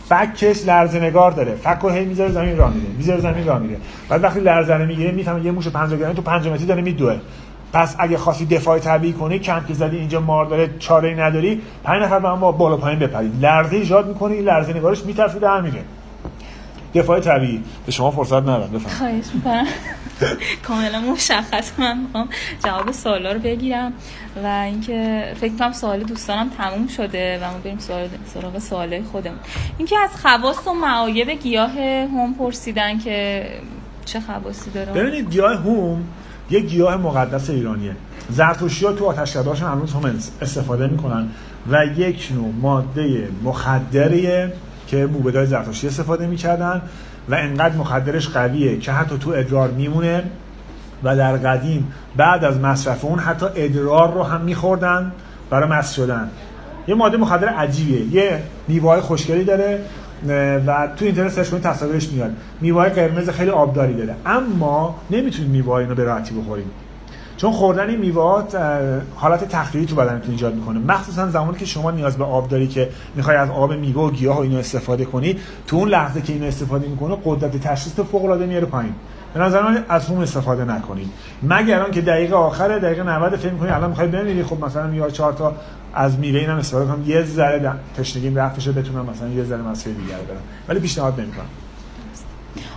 فکش 0.10 0.66
لرزه 0.66 1.00
نگار 1.00 1.32
داره. 1.32 1.56
فک 1.56 1.80
رو 1.82 1.89
هی 1.89 2.06
می‌ذاره 2.06 2.32
زمین 2.32 2.58
راه 2.58 2.74
میره 2.74 2.88
می‌ذاره 2.98 3.22
زمین 3.22 3.46
راه 3.46 3.60
میره 3.60 3.77
بعد 4.10 4.24
وقتی 4.24 4.39
لرزه 4.39 4.77
می‌گیره 4.77 5.12
می‌فهمه 5.12 5.46
یه 5.46 5.51
موش 5.51 5.68
50 5.68 6.00
گرمی 6.00 6.16
تو 6.16 6.22
5 6.22 6.48
متری 6.48 6.66
داره 6.66 6.82
میدوه. 6.82 7.18
پس 7.74 7.95
اگه 8.00 8.17
خواستی 8.17 8.45
دفاع 8.45 8.79
طبیعی 8.79 9.13
کنی 9.13 9.39
کم 9.39 9.65
که 9.67 9.74
زدی 9.74 9.97
اینجا 9.97 10.19
مار 10.19 10.45
داره 10.45 10.69
چاره 10.79 11.15
نداری 11.19 11.62
پنج 11.83 12.03
نفر 12.03 12.19
با 12.19 12.31
هم 12.31 12.39
با 12.39 12.51
بالا 12.51 12.77
پایین 12.77 13.00
بپرید. 13.00 13.45
لرزه 13.45 13.75
ایجاد 13.75 14.07
می‌کنه 14.07 14.33
این 14.33 14.43
لرزه 14.43 14.74
نگارش 14.74 15.03
میترسه 15.03 15.39
در 15.39 15.62
میره. 15.62 15.83
دفاع 16.95 17.19
طبیعی. 17.19 17.63
به 17.86 17.91
شما 17.91 18.12
فرصت 18.12 18.33
ندارم 18.33 18.71
بفهم 18.71 18.97
خواهش 18.97 19.25
می‌کنم. 19.33 19.65
کاملا 20.63 21.00
مشخص 21.00 21.71
من 21.77 21.97
می‌خوام 21.97 22.29
جواب 22.65 22.91
سوالا 22.91 23.31
رو 23.31 23.39
بگیرم 23.39 23.93
و 24.43 24.47
اینکه 24.47 25.24
فکر 25.41 25.53
کنم 25.59 25.71
سوال 25.71 26.03
دوستانم 26.03 26.50
تموم 26.57 26.88
شده 26.88 27.39
و 27.39 27.51
ما 27.51 27.57
بریم 27.63 27.79
سوال 27.79 28.07
سراغ 28.25 28.59
سوال 28.59 29.03
خودمون. 29.03 29.39
اینکه 29.77 29.95
از 30.03 30.21
خواص 30.21 30.67
و 30.67 30.74
معایب 30.74 31.29
گیاه 31.29 31.71
هم 31.71 32.33
پرسیدن 32.39 33.00
که 33.00 33.45
چه 34.05 34.19
خواصی 34.19 34.71
داره؟ 34.71 34.93
ببینید 34.93 35.29
گیاه 35.29 35.55
هم 35.55 36.03
یه 36.50 36.60
گیاه 36.60 36.98
مقدس 36.98 37.50
ایرانیه. 37.50 37.96
زرتشتی 38.30 38.86
ها 38.86 38.94
تو 38.94 39.06
آتشکدهاشون 39.06 39.72
هنوز 39.72 39.94
هم 39.94 40.20
استفاده 40.42 40.88
می‌کنن 40.88 41.27
و 41.72 41.86
یک 41.86 42.32
نوع 42.36 42.54
ماده 42.62 43.27
مخدریه 43.44 44.54
که 44.88 45.06
موبدای 45.06 45.46
زرتشتی 45.46 45.88
استفاده 45.88 46.27
می‌کردن 46.27 46.82
و 47.30 47.36
انقدر 47.36 47.75
مخدرش 47.75 48.30
قویه 48.30 48.77
که 48.80 48.92
حتی 48.92 49.18
تو 49.18 49.30
ادرار 49.30 49.72
میمونه 49.72 50.24
و 51.04 51.16
در 51.16 51.38
قدیم 51.38 51.94
بعد 52.16 52.44
از 52.44 52.60
مصرف 52.60 53.06
اون 53.06 53.20
حتی 53.20 53.46
ادرار 53.56 54.13
رو 54.13 54.24
هم 54.24 54.42
میخوردن 54.42 55.12
برای 55.50 55.70
مصر 55.70 55.96
شدن. 55.96 56.30
یه 56.88 56.96
ماده 56.96 57.18
مخدر 57.18 57.48
عجیبیه. 57.48 58.24
یه 58.24 58.44
میوه 58.68 59.01
خوشگلی 59.01 59.44
داره. 59.44 59.82
و 60.67 60.88
تو 60.97 61.05
اینترنت 61.05 61.31
سرچ 61.31 61.50
کنید 61.50 61.63
تصاویرش 61.63 62.09
میاد. 62.09 62.31
میوه 62.62 62.89
قرمز 62.89 63.29
خیلی 63.29 63.50
آبداری 63.50 63.93
داره. 63.93 64.15
اما 64.25 64.95
نمی‌تونید 65.12 65.51
میوه 65.51 65.74
اینو 65.74 65.95
به 65.95 66.03
راحتی 66.03 66.36
بخوریم. 66.36 66.71
چون 67.38 67.51
خوردن 67.51 67.89
این 67.89 68.00
میوات 68.00 68.55
حالت 69.15 69.50
تخلیقی 69.50 69.86
تو 69.86 69.95
بدنتون 69.95 70.31
ایجاد 70.31 70.55
می‌کنه. 70.55 70.79
مخصوصا 70.79 71.29
زمانی 71.29 71.57
که 71.57 71.65
شما 71.65 71.91
نیاز 71.91 72.17
به 72.17 72.24
آب 72.24 72.50
داری 72.50 72.67
که 72.67 72.89
می‌خوای 73.15 73.36
از 73.38 73.50
آب 73.50 73.74
میوه 73.74 74.01
و 74.01 74.12
گیاه 74.12 74.38
و 74.38 74.41
اینو 74.41 74.57
استفاده 74.57 75.05
کنی 75.05 75.38
تو 75.67 75.77
اون 75.77 75.89
لحظه 75.89 76.21
که 76.21 76.33
اینو 76.33 76.45
استفاده 76.45 76.88
می‌کنه 76.88 77.17
قدرت 77.25 77.57
تشخیص 77.57 77.93
فوق 77.93 78.25
العاده 78.25 78.45
میاره 78.45 78.65
پایین. 78.65 78.93
به 79.38 79.44
نظر 79.44 79.62
من 79.62 79.86
از 79.89 80.10
اون 80.10 80.24
استفاده 80.24 80.65
نکنید. 80.65 81.10
مگر 81.44 81.82
آن 81.82 81.91
که 81.91 82.01
دقیقه 82.01 82.36
آخر 82.36 82.79
دقیقه 82.79 83.03
90 83.03 83.36
فکر 83.36 83.51
می‌کنید 83.51 83.72
الان 83.72 83.89
می‌خواید 83.89 84.12
بمیری؟ 84.12 84.44
خب 84.44 84.65
مثلا 84.65 84.94
یا 84.94 85.10
چهار 85.10 85.34
تا 85.34 85.56
از 85.94 86.20
میوه 86.20 86.39
اینم 86.39 86.58
استفاده 86.58 86.86
کنم. 86.86 87.03
یه 87.06 87.24
ذره 87.24 87.72
تشنگیم 87.98 88.36
رفتشه 88.36 88.72
بتونم 88.72 89.06
مثلا 89.06 89.27
یه 89.27 89.44
ذره 89.44 89.62
مسیر 89.62 89.94
دیگر 89.94 90.15
برم. 90.15 90.41
ولی 90.67 90.79
پیشنهاد 90.79 91.20
نمی‌کنم. 91.20 91.46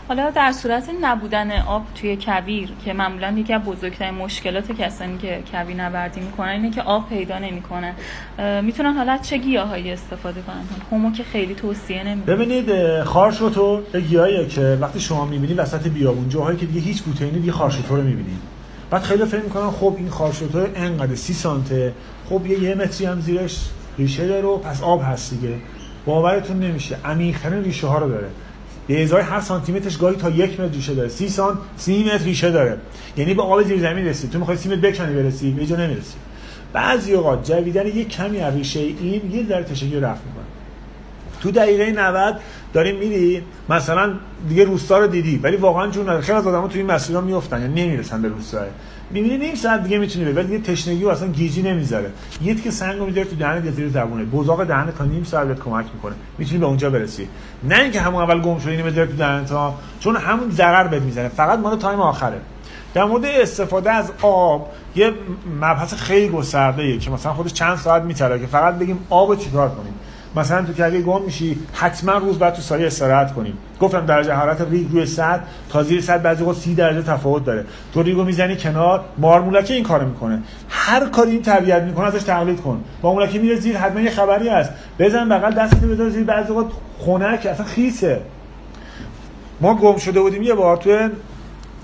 حالا 0.09 0.31
در 0.31 0.53
صورت 0.53 0.91
نبودن 1.01 1.51
آب 1.61 1.87
توی 1.95 2.17
کویر 2.17 2.69
که 2.85 2.93
معمولا 2.93 3.35
یکی 3.39 3.53
از 3.53 3.63
بزرگترین 3.63 4.15
مشکلات 4.15 4.73
کسانی 4.73 5.19
که 5.19 5.43
کویر 5.53 5.77
نوردی 5.77 6.21
می‌کنن 6.21 6.49
اینه 6.49 6.71
که 6.71 6.83
آب 6.83 7.09
پیدا 7.09 7.39
نمی‌کنن. 7.39 7.95
می‌تونن 8.63 8.93
حالا 8.93 9.19
چه 9.19 9.39
گیاهایی 9.39 9.93
استفاده 9.93 10.43
کنن؟ 10.43 10.65
همو 10.93 11.13
که 11.13 11.25
خیلی 11.25 11.55
توصیه 11.55 12.05
نمیده 12.05 12.37
ببینید 12.37 13.03
خارشوتو 13.03 13.83
گیاهیه 14.09 14.47
که 14.47 14.79
وقتی 14.81 15.01
شما 15.01 15.25
می‌بینید 15.25 15.59
وسط 15.59 15.89
بیابون 15.89 16.29
جاهایی 16.29 16.59
که 16.59 16.67
دیگه 16.67 16.81
هیچ 16.81 17.03
بوته 17.03 17.27
دیگه 17.27 17.53
خارشوتو 17.53 17.97
رو 17.97 18.03
می‌بینید. 18.03 18.41
بعد 18.91 19.03
خیلی 19.03 19.25
فکر 19.25 19.43
می‌کنن 19.43 19.71
خب 19.71 19.95
این 19.99 20.09
خارشوتو 20.09 20.67
انقدر 20.75 21.15
سی 21.15 21.33
سانته 21.33 21.93
خب 22.29 22.47
یه 22.47 22.63
یه 22.63 22.75
متری 22.75 23.07
هم 23.07 23.21
زیرش 23.21 23.61
ریشه 23.99 24.27
داره 24.27 24.47
و 24.47 24.57
پس 24.57 24.83
آب 24.83 25.03
هست 25.05 25.35
دیگه. 25.35 25.55
باورتون 26.07 26.61
نمیشه. 26.61 26.97
عمیق‌ترین 27.05 27.65
ریشه 27.65 27.87
ها 27.87 27.99
رو 27.99 28.09
داره. 28.09 28.29
به 28.90 29.02
ازای 29.02 29.23
هر 29.23 29.40
سانتی 29.40 29.73
مترش 29.73 29.99
گاهی 29.99 30.16
تا 30.16 30.30
یک 30.30 30.61
متر 30.61 30.75
ریشه 30.75 30.94
داره. 30.94 31.09
سی 31.09 31.28
سانت 31.28 31.59
سی 31.76 32.04
متر 32.04 32.25
ریشه 32.25 32.50
داره. 32.50 32.78
یعنی 33.16 33.35
به 33.35 33.42
آب 33.42 33.62
زیر 33.62 33.80
زمین 33.80 34.06
رسید. 34.06 34.30
تو 34.30 34.38
می‌خوای 34.38 34.56
سی 34.56 34.68
متر 34.68 34.90
بکنی 34.90 35.14
برسی 35.14 35.50
به 35.50 35.66
جا 35.66 35.76
نمی‌رسی. 35.76 36.14
بعضی 36.73 37.14
اوقات 37.14 37.50
جویدن 37.50 37.87
یک 37.87 38.09
کمی 38.09 38.40
از 38.40 38.54
ریشه 38.54 38.80
این 38.80 39.30
یه 39.32 39.47
ذره 39.49 39.64
تشکیل 39.64 40.04
رفت 40.04 40.23
می‌کنه. 40.26 40.44
تو 41.40 41.50
دقیقه 41.50 41.92
90 41.92 42.40
داریم 42.73 42.97
میری. 42.97 43.42
مثلا 43.68 44.12
دیگه 44.49 44.64
روستا 44.64 44.99
رو 44.99 45.06
دیدی 45.06 45.37
ولی 45.37 45.56
واقعا 45.56 45.90
جون 45.90 46.20
خیلی 46.20 46.38
از 46.38 46.47
آدم‌ها 46.47 46.68
تو 46.68 46.78
این 46.78 46.87
مسیرها 46.87 47.20
میافتن 47.20 47.61
یعنی 47.61 47.87
نمی‌رسن 47.87 48.23
به 48.23 48.28
روستا 48.28 48.61
می‌بینی 49.11 49.38
نیم 49.38 49.55
ساعت 49.55 49.83
دیگه 49.83 49.99
می‌تونی 49.99 50.25
بری 50.25 50.35
ولی 50.35 50.47
دیگه 50.47 50.73
تشنگی 50.73 51.05
و 51.05 51.09
اصلا 51.09 51.29
گیجی 51.29 51.62
نمی‌ذاره 51.62 52.11
یه 52.43 52.55
که 52.55 52.71
سنگو 52.71 53.07
می‌ذاره 53.07 53.25
تو 53.25 53.37
دهن 53.37 53.64
یا 53.64 53.71
زیر 53.71 53.88
زبونه 53.88 54.25
بزاق 54.25 54.64
دهن 54.64 54.93
تا 54.99 55.05
نیم 55.05 55.25
ساعت 55.25 55.49
بهت 55.49 55.59
کمک 55.59 55.87
می‌کنه 55.95 56.14
می‌تونی 56.38 56.59
به 56.59 56.67
اونجا 56.67 56.90
برسی 56.90 57.29
نه 57.62 57.79
اینکه 57.79 58.00
همون 58.00 58.23
اول 58.23 58.40
گم 58.40 58.59
شدی 58.59 58.83
می‌ذاره 58.83 59.07
تو 59.07 59.17
دهن 59.17 59.45
تا 59.45 59.75
چون 60.00 60.17
همون 60.17 60.50
ضرر 60.50 60.87
بهت 60.87 61.02
می‌زنه 61.02 61.29
فقط 61.29 61.59
مال 61.59 61.79
time 61.79 62.00
آخره 62.00 62.40
در 62.95 63.05
مورد 63.05 63.25
استفاده 63.25 63.90
از 63.90 64.12
آب 64.23 64.73
یه 64.97 65.12
مبحث 65.61 65.95
خیلی 65.95 66.29
گسترده 66.29 66.99
که 66.99 67.11
مثلا 67.11 67.33
خودش 67.33 67.52
چند 67.52 67.76
ساعت 67.76 68.02
میبره 68.02 68.40
که 68.40 68.47
فقط 68.47 68.75
بگیم 68.75 69.07
آب 69.11 69.38
چیکار 69.38 69.69
کنیم 69.69 69.95
مثلا 70.37 70.63
تو 70.63 70.73
کویر 70.73 71.03
گم 71.03 71.23
میشی 71.23 71.59
حتما 71.73 72.13
روز 72.13 72.39
بعد 72.39 72.55
تو 72.55 72.63
سایه 72.63 72.87
استراحت 72.87 73.35
کنیم 73.35 73.59
گفتم 73.81 74.07
درجه 74.07 74.33
حرارت 74.33 74.67
ریگ 74.71 74.93
روی 74.93 75.07
صد 75.07 75.45
تا 75.69 75.83
زیر 75.83 76.01
صد 76.01 76.23
بعضی 76.23 76.45
وقت 76.45 76.57
30 76.57 76.75
درجه 76.75 77.03
تفاوت 77.03 77.45
داره. 77.45 77.65
تو 77.95 78.03
ریگو 78.03 78.25
می‌زنی 78.25 78.57
کنار 78.57 79.05
مارمولکه 79.19 79.75
این 79.75 79.85
کارو 79.85 80.09
می‌کنه. 80.09 80.43
هر 80.69 81.07
کاری 81.07 81.31
این 81.31 81.43
طبیعت 81.43 81.83
می‌کنه 81.83 82.07
ازش 82.07 82.23
تقلید 82.23 82.61
کن. 82.61 82.85
با 83.03 83.13
مولکه 83.13 83.39
میره 83.39 83.57
زیر 83.57 83.77
حتما 83.77 84.01
یه 84.01 84.11
خبری 84.11 84.49
هست. 84.49 84.71
بزن 84.99 85.29
بغل 85.29 85.55
دستت 85.55 85.81
بذار 85.81 86.11
زیر 86.11 86.25
بعضی 86.25 86.53
وقت 86.53 86.67
خنک 86.99 87.47
اصلا 87.47 87.67
خیسه. 87.67 88.21
ما 89.61 89.75
گم 89.75 89.97
شده 89.97 90.21
بودیم 90.21 90.43
یه 90.43 90.55
بار 90.55 90.77
تو 90.77 91.09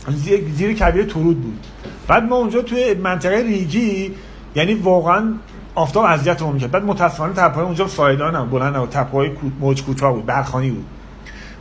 زیر, 0.09 0.41
زیر 0.55 0.77
ترود 0.77 1.43
بود. 1.43 1.67
بعد 2.09 2.23
ما 2.23 2.37
اونجا 2.37 2.63
توی 2.63 2.95
منطقه 2.95 3.37
ریگی 3.37 4.15
یعنی 4.55 4.75
واقعا 4.75 5.35
آفتاب 5.77 6.05
اذیتمون 6.05 6.53
می‌کرد. 6.53 6.71
بعد 6.71 6.85
متاسفانه 6.85 7.33
تپه‌های 7.33 7.65
اونجا 7.65 7.89
سایدان 7.89 8.51
بلند 8.51 8.77
و 8.77 8.87
تپه‌های 8.87 9.31
موج 9.61 9.85
کوتاه 9.85 10.13
بود 10.13 10.27
برخانی 10.27 10.71
بود. 10.71 10.85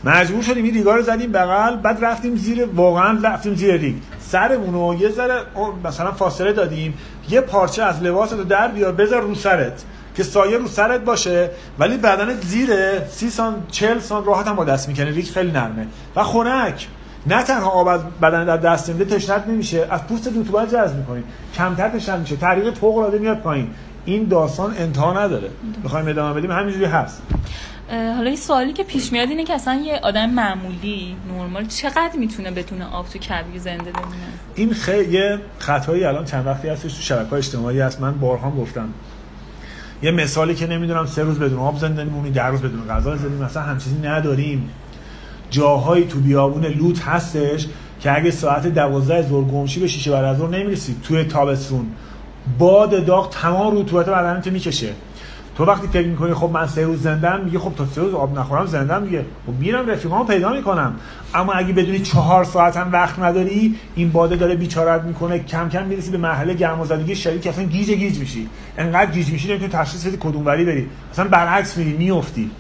مجبور 0.04 0.42
شدیم 0.42 0.64
این 0.64 0.74
ریگا 0.74 0.96
رو 0.96 1.02
زدیم 1.02 1.32
بغل 1.32 1.76
بعد 1.76 2.06
رفتیم 2.06 2.36
زیر 2.36 2.66
واقعا 2.76 3.20
رفتیم 3.24 3.56
زیر 3.56 3.76
ریگ. 3.76 3.96
سرمون 4.20 4.74
رو 4.74 4.96
یه 4.96 5.10
ذره 5.10 5.42
مثلا 5.84 6.12
فاصله 6.12 6.54
دادیم. 6.54 6.94
یه 7.30 7.42
پارچه 7.42 7.84
از 7.84 8.04
لباس 8.04 8.34
رو 8.34 8.44
در 8.44 8.68
بیار 8.68 8.92
بذار 8.92 9.22
رو 9.22 9.36
سرت 9.36 9.84
که 10.16 10.24
سایه 10.24 10.58
رو 10.58 10.68
سرت 10.68 11.02
باشه. 11.02 11.50
ولی 11.80 11.98
بدنت 11.98 12.42
زیره 12.42 13.08
سی 13.12 13.30
سان 13.30 13.56
چل 13.72 14.00
سان 14.00 14.26
راحت 14.26 14.48
هم 14.48 14.56
با 14.56 14.64
دست 14.64 14.88
می‌کنه 14.88 15.12
ریگ 15.12 15.26
خیلی 15.26 15.52
نرمه. 15.52 15.88
و 16.16 16.24
خنک. 16.24 16.88
نه 17.28 17.44
تنها 17.44 17.70
آب 17.70 17.88
از 17.88 18.02
بدن 18.22 18.46
از 18.46 18.58
دست 18.58 18.90
نمیده 18.90 19.16
تشنت 19.16 19.48
نمیشه. 19.48 19.88
از 19.92 20.08
پوست 20.08 20.28
رطوبت 20.28 20.74
جذب 20.74 20.98
می‌کنی. 20.98 21.24
کمتر 21.56 21.90
تشنت 21.90 22.20
میشه. 22.20 22.36
طریق 22.36 22.74
فوق 22.74 22.98
العاده 22.98 23.18
میاد 23.18 23.38
پایین. 23.38 23.70
این 24.06 24.28
داستان 24.28 24.74
انتها 24.78 25.24
نداره. 25.24 25.50
بخوایم 25.84 26.08
ادامه 26.08 26.40
بدیم. 26.40 26.52
همینجوری 26.52 26.86
هست. 26.86 27.22
حالا 27.90 28.28
این 28.28 28.36
سوالی 28.36 28.74
که 28.74 28.84
پیش 28.84 29.12
میاد 29.12 29.30
اینه 29.30 29.44
که 29.44 29.54
اصلا 29.54 29.82
یه 29.86 30.00
آدم 30.04 30.30
معمولی 30.30 31.16
نرمال 31.38 31.66
چقدر 31.66 32.12
می‌تونه 32.20 32.52
بتونه 32.52 32.86
آب 32.86 33.10
تو 33.10 33.20
کبیر 33.20 33.62
زنده 33.62 33.92
بمونه؟ 33.92 34.16
این 34.56 34.74
خیلی 34.74 35.14
یه 35.14 35.40
خطایی 35.60 36.04
الان 36.04 36.26
چند 36.26 36.46
وقتی 36.46 36.70
هستش 36.70 36.94
تو 36.94 37.02
شبکه 37.02 37.34
اجتماعی 37.34 37.80
هست. 37.80 38.02
من 38.02 38.20
بارها 38.20 38.52
گفتم. 38.52 38.90
یه 40.02 40.12
مثالی 40.12 40.56
که 40.56 40.68
نمی‌دونم 40.68 41.06
سه 41.06 41.24
روز 41.24 41.40
بدون 41.40 41.60
آب 41.60 41.80
زنده 41.80 42.04
میمونی 42.04 42.32
در 42.32 42.50
روز 42.50 42.62
بدون 42.62 42.88
غذا 42.88 43.16
زنده 43.16 43.46
مثلا 43.46 43.64
هم 43.64 43.78
چیزی 43.78 43.98
نداریم. 44.04 44.70
جاهایی 45.50 46.06
تو 46.06 46.20
بیابون 46.20 46.66
لوت 46.66 47.02
هستش 47.02 47.68
که 48.00 48.18
اگه 48.18 48.32
ساعت 48.32 48.68
12 48.68 49.30
ظهر 49.30 49.44
گمشی 49.44 49.80
به 49.80 49.88
شیشه 49.88 50.12
بعد 50.12 50.24
از 50.26 50.42
نمی‌رسی. 50.42 50.96
توی 51.04 51.24
تابستون. 51.24 51.86
باد 52.60 53.06
داغ 53.06 53.30
تمام 53.30 53.78
رطوبت 53.80 54.10
بدنت 54.10 54.48
می‌کشه. 54.48 54.90
تو 55.58 55.66
وقتی 55.66 55.88
فکر 55.88 56.08
می‌کنی 56.08 56.34
خب 56.34 56.50
من 56.54 56.68
سه 56.68 56.84
روز 56.84 57.02
زندم 57.02 57.42
میگه 57.46 57.60
خب 57.60 57.76
تا 57.76 57.86
سه 57.86 58.02
روز 58.02 58.14
آب 58.14 58.40
نخورم 58.40 58.66
زندم 58.66 59.02
میگه 59.02 59.26
خب 59.48 59.54
میرم 59.54 59.90
رفیقامو 59.90 60.24
پیدا 60.24 60.54
می‌کنم. 60.54 60.96
اما 61.34 61.54
اگه 61.54 61.74
بدونی 61.74 62.00
چهار 62.00 62.44
ساعت 62.44 62.78
هم 62.78 62.92
وقت 62.92 63.20
نداری 63.20 63.76
این 63.96 64.12
باده 64.12 64.36
داره 64.36 64.56
بیچارت 64.56 65.04
می‌کنه 65.04 65.40
کم 65.40 65.70
کم 65.70 65.86
می‌رسی 65.86 66.12
به 66.12 66.18
مرحله 66.18 66.54
گرمازدگی 66.54 67.16
شدید 67.16 67.42
که 67.42 67.50
اصلا 67.50 67.64
گیج 67.64 67.92
گیج 67.92 68.20
میشی. 68.20 68.50
انقدر 68.78 69.12
گیج 69.12 69.32
میشی 69.32 69.48
نمی‌تونی 69.48 69.72
تشخیص 69.72 70.06
بدی 70.08 70.18
کدوم 70.20 70.46
وری 70.46 70.66
بری. 70.66 70.88
اصلا 71.12 71.28
برعکس 71.28 71.78
میری 71.78 71.94
میافتی. 71.94 72.52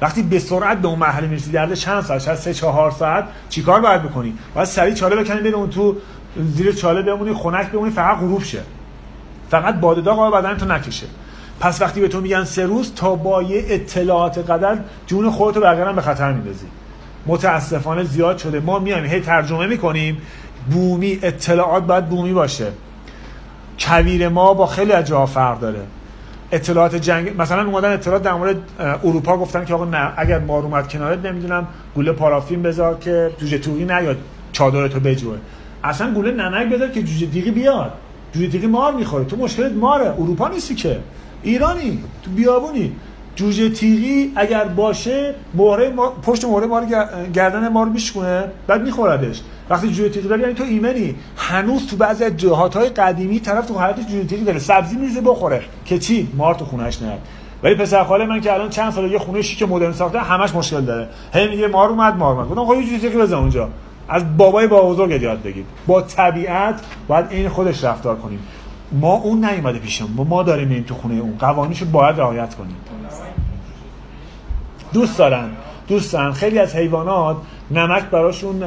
وقتی 0.00 0.22
به 0.22 0.38
سرعت 0.38 0.78
به 0.78 0.88
اون 0.88 0.98
مرحله 0.98 1.26
می‌رسی 1.26 1.50
درد 1.50 1.74
چند 1.74 2.02
ساعت؟ 2.02 2.22
شاید 2.22 2.38
سه 2.38 2.54
چهار 2.54 2.90
ساعت. 2.90 3.24
چیکار 3.48 3.80
باید 3.80 4.02
بکنی؟ 4.02 4.34
باید 4.54 4.66
سریع 4.66 4.94
چاله 4.94 5.16
بکنی 5.16 5.40
بین 5.40 5.54
اون 5.54 5.70
تو 5.70 5.96
زیر 6.36 6.72
چاله 6.72 7.02
بمونی 7.02 7.34
خنک 7.34 7.70
بمونی 7.70 7.90
فقط 7.90 8.18
غروب 8.18 8.42
شه. 8.42 8.62
فقط 9.50 9.74
باد 9.74 10.04
داغ 10.04 10.34
بدن 10.34 10.56
تو 10.56 10.66
نکشه. 10.66 11.06
پس 11.60 11.82
وقتی 11.82 12.00
به 12.00 12.08
تو 12.08 12.20
میگن 12.20 12.44
سه 12.44 12.66
روز 12.66 12.94
تا 12.94 13.14
با 13.14 13.42
یه 13.42 13.64
اطلاعات 13.68 14.50
قدر 14.50 14.78
جون 15.06 15.30
خودتو 15.30 15.60
بقیه 15.60 15.92
به 15.92 16.02
خطر 16.02 16.32
میندازی. 16.32 16.66
متاسفانه 17.26 18.04
زیاد 18.04 18.38
شده. 18.38 18.60
ما 18.60 18.78
میایم 18.78 19.04
هی 19.04 19.20
ترجمه 19.20 19.66
می‌کنیم. 19.66 20.18
بومی 20.70 21.18
اطلاعات 21.22 21.82
باید 21.82 22.06
بومی 22.06 22.32
باشه. 22.32 22.66
کویر 23.78 24.28
ما 24.28 24.54
با 24.54 24.66
خیلی 24.66 24.92
از 24.92 25.04
جاها 25.04 25.26
فرق 25.26 25.60
داره. 25.60 25.80
اطلاعات 26.52 26.94
جنگ 26.94 27.40
مثلا 27.40 27.66
اومدن 27.66 27.92
اطلاعات 27.92 28.22
در 28.22 28.34
مورد 28.34 28.56
اروپا 29.04 29.36
گفتن 29.36 29.64
که 29.64 29.74
آقا 29.74 29.84
نه 29.84 30.12
اگر 30.16 30.38
مار 30.38 30.62
اومد 30.62 30.88
کنارت 30.88 31.26
نمی‌دونم 31.26 31.66
گوله 31.94 32.12
پارافین 32.12 32.62
بذار 32.62 32.98
که 32.98 33.30
جوجه 33.38 33.58
توقی 33.58 33.84
نیاد 33.84 34.16
چادرتو 34.52 35.00
بجوه. 35.00 35.36
اصلا 35.84 36.14
گوله 36.14 36.30
نمک 36.30 36.72
بذار 36.72 36.88
که 36.88 37.02
جوجه 37.02 37.26
دیگه 37.26 37.52
بیاد. 37.52 37.92
جوجه 38.32 38.48
تیغی 38.48 38.66
مار 38.66 38.94
می‌خوره. 38.94 39.24
تو 39.24 39.36
مشکلت 39.36 39.72
ماره. 39.72 40.10
اروپا 40.10 40.48
نیستی 40.48 40.74
که. 40.74 40.98
ایرانی. 41.42 41.98
تو 42.22 42.30
بیابونی. 42.30 42.92
جوجه 43.36 43.68
تیغی 43.70 44.32
اگر 44.36 44.64
باشه 44.64 45.34
مهره 45.54 45.90
ما... 45.90 46.08
پشت 46.08 46.44
مهره 46.44 46.66
ما 46.66 46.84
گردن 47.34 47.68
ما 47.68 47.84
میشکونه. 47.84 48.44
بعد 48.66 48.82
میخوردش. 48.82 49.40
وقتی 49.70 49.88
جوجه 49.88 50.08
تیغی 50.08 50.28
داری 50.28 50.42
یعنی 50.42 50.54
تو 50.54 50.64
ایمنی. 50.64 51.14
هنوز 51.36 51.86
تو 51.86 51.96
بعضی 51.96 52.24
از 52.24 52.36
جهات 52.36 52.76
های 52.76 52.88
قدیمی 52.88 53.40
طرف 53.40 53.66
تو 53.66 53.74
حالت 53.74 54.00
جوجه 54.00 54.24
تیغی 54.24 54.44
داره. 54.44 54.58
سبزی 54.58 54.96
میزه 54.96 55.20
بخوره. 55.20 55.62
که 55.84 55.98
چی؟ 55.98 56.28
مار 56.36 56.54
تو 56.54 56.64
خونش 56.64 57.02
نه 57.02 57.18
ولی 57.62 57.74
پسر 57.74 58.04
خاله 58.04 58.26
من 58.26 58.40
که 58.40 58.52
الان 58.52 58.70
چند 58.70 58.92
سال 58.92 59.10
یه 59.10 59.18
خونه 59.18 59.42
شیک 59.42 59.62
مدرن 59.62 59.92
ساخته 59.92 60.18
همش 60.18 60.54
مشکل 60.54 60.80
داره. 60.80 61.08
هی 61.32 61.48
میگه 61.48 61.68
مار 61.68 61.88
اومد 61.88 62.16
مار 62.16 62.34
اومد. 62.34 62.48
گفتم 62.48 62.64
خب 62.64 62.74
یه 62.74 62.86
جوجه 62.86 62.98
تیغی 62.98 63.18
بزن 63.18 63.36
اونجا. 63.36 63.68
از 64.08 64.36
بابای 64.36 64.66
با 64.66 64.82
بزرگ 64.82 65.22
یاد 65.22 65.42
بگید 65.42 65.66
با 65.86 66.02
طبیعت 66.02 66.80
باید 67.08 67.26
این 67.30 67.48
خودش 67.48 67.84
رفتار 67.84 68.16
کنیم. 68.16 68.38
ما 68.92 69.12
اون 69.14 69.44
نیومده 69.44 69.78
پیشم 69.78 70.08
ما 70.16 70.42
داریم 70.42 70.70
این 70.70 70.84
تو 70.84 70.94
خونه 70.94 71.20
اون. 71.20 71.36
قوانینشو 71.38 71.86
باید 71.86 72.18
رعایت 72.18 72.54
کنیم. 72.54 72.76
دوست 74.92 75.18
دارن. 75.18 75.48
دوست 75.88 76.12
دارن. 76.12 76.32
خیلی 76.32 76.58
از 76.58 76.76
حیوانات 76.76 77.36
نمک 77.70 78.02
براشون 78.02 78.58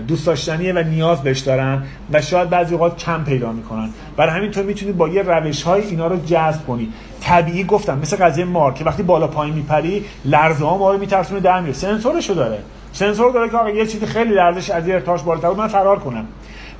دوست 0.00 0.26
داشتنیه 0.26 0.72
و 0.72 0.78
نیاز 0.78 1.22
بهش 1.22 1.38
دارن 1.38 1.82
و 2.12 2.22
شاید 2.22 2.50
بعضی 2.50 2.74
اوقات 2.74 2.96
کم 2.96 3.24
پیدا 3.24 3.52
می‌کنن. 3.52 3.90
برای 4.16 4.36
همین 4.36 4.50
تو 4.50 4.62
می‌تونی 4.62 4.92
با 4.92 5.08
یه 5.08 5.22
روش 5.22 5.62
های 5.62 5.82
اینا 5.82 6.06
رو 6.06 6.16
جذب 6.16 6.66
کنی. 6.66 6.92
طبیعی 7.20 7.64
گفتم 7.64 7.98
مثل 7.98 8.16
قضیه 8.16 8.44
مار 8.44 8.72
که 8.72 8.84
وقتی 8.84 9.02
بالا 9.02 9.26
پایین 9.26 9.54
میپری 9.54 10.04
لرزه 10.24 10.64
ها 10.64 10.78
ما 10.78 10.92
رو 10.92 10.98
میترسونه 10.98 11.40
در 11.40 11.72
سنسورشو 11.72 12.34
داره. 12.34 12.58
سنسور 12.96 13.32
داره 13.32 13.50
که 13.50 13.56
آقا 13.56 13.70
یه 13.70 13.86
چیزی 13.86 14.06
خیلی 14.06 14.34
لرزش 14.34 14.70
از 14.70 14.88
یه 14.88 14.94
ارتاش 14.94 15.22
بالاتر 15.22 15.50
من 15.50 15.68
فرار 15.68 15.98
کنم. 15.98 16.26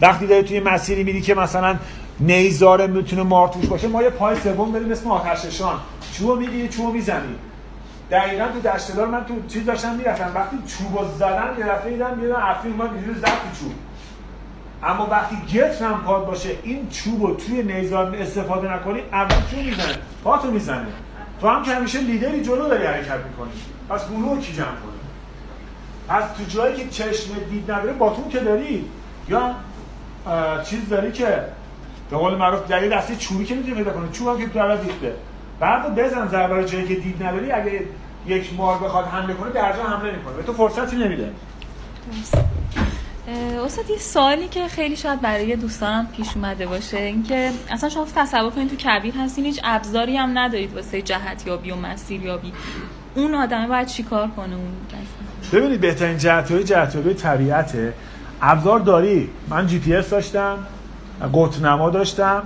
وقتی 0.01 0.27
داری 0.27 0.43
توی 0.43 0.61
مسیری 0.61 1.05
میری 1.05 1.21
که 1.21 1.35
مثلا 1.35 1.77
نیزاره 2.21 2.87
می‌تونه 2.87 3.23
مارتوش 3.23 3.67
باشه 3.67 3.89
ما 3.89 4.03
یه 4.03 4.11
پای 4.11 4.37
سوم 4.37 4.73
داریم 4.73 4.93
اسم 4.93 5.11
آتششان 5.11 5.75
چوبو 6.13 6.37
می‌گیری 6.37 6.69
چوبو 6.69 6.93
می‌زنی. 6.93 7.35
دقیقا 8.11 8.45
تو 8.49 8.69
دشتدار 8.71 9.07
من 9.07 9.25
تو 9.25 9.35
چیز 9.49 9.67
داشتم 9.67 9.95
می‌رفتم. 9.95 10.33
وقتی 10.35 10.57
چوبو 10.67 11.05
زدن 11.19 11.55
یه 11.59 11.65
دفعه 11.65 11.91
دیدم 11.91 12.25
یه 12.25 12.49
افرین 12.49 12.77
ما 12.77 12.85
زد 13.21 13.61
چوب. 13.61 13.73
اما 14.83 15.07
وقتی 15.11 15.37
گت 15.55 15.83
هم 15.83 16.01
پاد 16.05 16.27
باشه 16.27 16.51
این 16.63 16.89
چوب 16.91 17.23
رو 17.23 17.35
توی 17.35 17.63
نیزار 17.63 18.17
استفاده 18.17 18.75
نکنی 18.75 19.01
اول 19.13 19.35
چوب 19.51 19.65
می‌زنه 19.65 19.99
پاتو 20.25 20.51
می‌زنه. 20.51 20.87
تو 21.41 21.49
هم 21.49 21.63
که 21.63 21.71
همیشه 21.71 22.01
لیدری 22.01 22.43
جلو 22.43 22.69
داری 22.69 22.87
حرکت 22.87 23.21
می‌کنی. 23.29 23.51
پس 23.89 24.09
گلو 24.09 24.41
کی 24.41 24.53
جمع 24.53 24.67
کنی 24.67 24.96
از 26.09 26.25
تو 26.35 26.45
جایی 26.45 26.77
که 26.77 26.89
چشم 26.89 27.35
دید 27.51 27.71
نداره 27.71 27.93
باتون 27.93 28.29
که 28.29 28.39
داری؟ 28.39 28.85
یا 29.29 29.55
چیز 30.65 30.89
داری 30.89 31.13
که 31.13 31.45
به 32.11 32.17
قول 32.17 32.35
معروف 32.35 32.69
در 32.69 32.81
دسته 32.81 33.17
چوبی 33.17 33.45
که 33.45 33.55
می‌تونی 33.55 33.75
پیدا 33.75 33.93
کنی. 33.93 34.09
چوب 34.13 34.29
هم 34.29 34.39
که 34.39 34.49
تو 34.49 34.77
دیخته 34.77 35.15
بعد 35.61 35.95
بزن 35.95 36.29
ضربه 36.29 36.65
جایی 36.65 36.89
که 36.89 36.95
دید 36.95 37.23
نداری 37.23 37.53
اگه 37.53 37.83
یک 38.27 38.55
مار 38.55 38.79
بخواد 38.79 39.05
حمله 39.07 39.35
کنه 39.35 39.51
در 39.51 39.77
جا 39.77 39.83
حمله 39.83 40.13
نمی‌کنه 40.13 40.37
به 40.37 40.43
تو 40.43 40.53
فرصتی 40.53 40.97
نمیده. 40.97 41.33
استاد 43.65 43.91
یه 43.91 43.99
سوالی 43.99 44.49
که 44.49 44.69
خیلی 44.69 44.97
شاید 44.97 45.21
برای 45.21 45.57
دوستانم 45.57 46.07
پیش 46.17 46.37
اومده 46.37 46.67
باشه 46.67 46.99
اینکه 46.99 47.51
اصلا 47.71 47.89
شما 47.89 48.07
تصور 48.17 48.51
کنید 48.51 48.71
تو 48.71 48.77
کویر 48.77 49.15
هستین 49.15 49.45
هیچ 49.45 49.61
ابزاری 49.65 50.17
هم 50.17 50.39
ندارید 50.39 50.75
واسه 50.75 51.03
جهت 51.03 51.47
یابی 51.47 51.71
و 51.71 51.77
مسیر 51.77 52.23
یابی 52.23 52.53
اون 53.15 53.35
آدمه 53.35 53.69
باید 53.69 53.87
چیکار 53.87 54.29
کنه؟ 54.29 54.55
اون 54.55 54.73
ببینید 55.53 55.81
بهترین 55.81 56.19
جهتیابی 56.19 56.65
جهتیابی 56.65 57.15
طبیعته. 57.15 57.93
ابزار 58.43 58.81
داری. 58.81 59.29
من 59.49 59.67
جی 59.67 59.79
پی 59.79 59.95
اس 59.95 60.11
داشتم 60.11 60.57
قطب‌نما 61.35 61.91
داشتم 61.91 62.43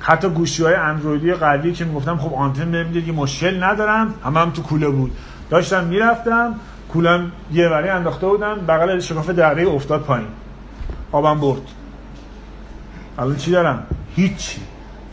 حتی 0.00 0.28
گوشی 0.28 0.62
های 0.62 0.74
اندرویدی 0.74 1.32
قوی 1.32 1.72
که 1.72 1.84
می‌گفتم 1.84 2.16
خب 2.16 2.34
آنتن 2.34 2.68
نمی‌دید 2.68 3.06
یه 3.06 3.14
مشکل 3.14 3.62
ندارم. 3.62 4.14
همه 4.24 4.40
هم 4.40 4.50
تو 4.50 4.62
کوله 4.62 4.88
بود. 4.88 5.12
داشتم 5.50 5.84
می‌رفتم 5.84 6.54
کولم 6.92 7.32
یه 7.52 7.68
وری 7.68 7.88
انداخته 7.88 8.26
بودم 8.26 8.54
بغل 8.68 9.00
شکاف 9.00 9.30
دره 9.30 9.68
افتاد 9.68 10.00
پایین. 10.00 10.28
آبم 11.12 11.40
برد. 11.40 11.62
الان 13.18 13.36
چی 13.36 13.50
دارم؟ 13.50 13.86
هیچی. 14.16 14.60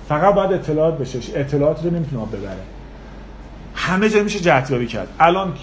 فقط 0.09 0.33
باید 0.33 0.53
اطلاعات 0.53 0.97
بشه. 0.97 1.19
اطلاعات 1.35 1.83
رو 1.83 1.91
نمی‌تونه 1.91 2.25
ببره. 2.25 2.57
همه 3.75 4.09
جا 4.09 4.23
میشه 4.23 4.39
جهتیابی 4.39 4.87
کرد. 4.87 5.07
الان 5.19 5.53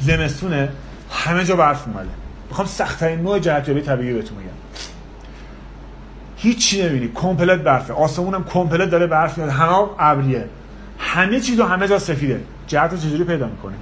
زمستونه. 0.00 0.68
همه 1.14 1.44
جا 1.44 1.56
برف 1.56 1.88
اومده. 1.88 2.08
می‌خوام 2.48 2.66
سختترین 2.66 3.20
نوع 3.20 3.38
جهتیابی 3.38 3.80
طبیعی 3.80 4.12
بهتون 4.12 4.38
بگم. 4.38 4.46
هیچی 6.36 6.82
نمی‌بینی. 6.82 7.12
کمپلت 7.14 7.60
برفه. 7.60 7.94
هم 8.18 8.44
کمپلت 8.44 8.90
داره 8.90 9.06
برف 9.06 9.38
میاد 9.38 9.50
همه 9.50 9.88
ابریه. 9.98 10.48
همه 10.98 11.40
چیز 11.40 11.60
همه 11.60 11.88
جا 11.88 11.98
سفیده. 11.98 12.40
جهت 12.66 12.92
رو 12.92 12.98
چجوری 12.98 13.24
پیدا 13.24 13.46
می‌کنه؟ 13.46 13.74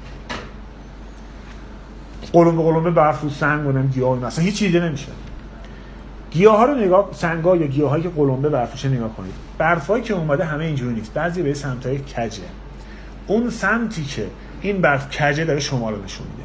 قلمبه 2.32 2.62
قلمبه 2.62 2.90
برف 2.90 3.24
و 3.24 3.30
سنگ 3.30 3.66
و 3.66 3.82
گیاه 3.82 4.18
مثلا. 4.18 4.44
هیچ 4.44 4.58
چیزی 4.58 4.80
نمیشه. 4.80 5.08
گیاه 6.30 6.56
ها 6.56 6.64
رو 6.64 6.74
نگاه 6.74 7.08
سنگا 7.12 7.56
یا 7.56 7.66
گیاه 7.66 7.90
هایی 7.90 8.02
که 8.02 8.08
قلمبه 8.08 8.48
برفوشه 8.48 8.88
نگاه 8.88 9.16
کنید. 9.16 9.34
برفایی 9.58 10.02
که 10.02 10.14
اومده 10.14 10.44
همه 10.44 10.64
اینجوری 10.64 10.94
نیست. 10.94 11.14
بعضی 11.14 11.42
به 11.42 11.54
سمت 11.54 11.86
های 11.86 11.98
کجه. 11.98 12.42
اون 13.26 13.50
سمتی 13.50 14.04
که 14.04 14.26
این 14.60 14.80
برف 14.80 15.16
کجه 15.16 15.44
داره 15.44 15.60
شما 15.60 15.90
رو 15.90 16.04
نشون 16.04 16.26
میده. 16.26 16.42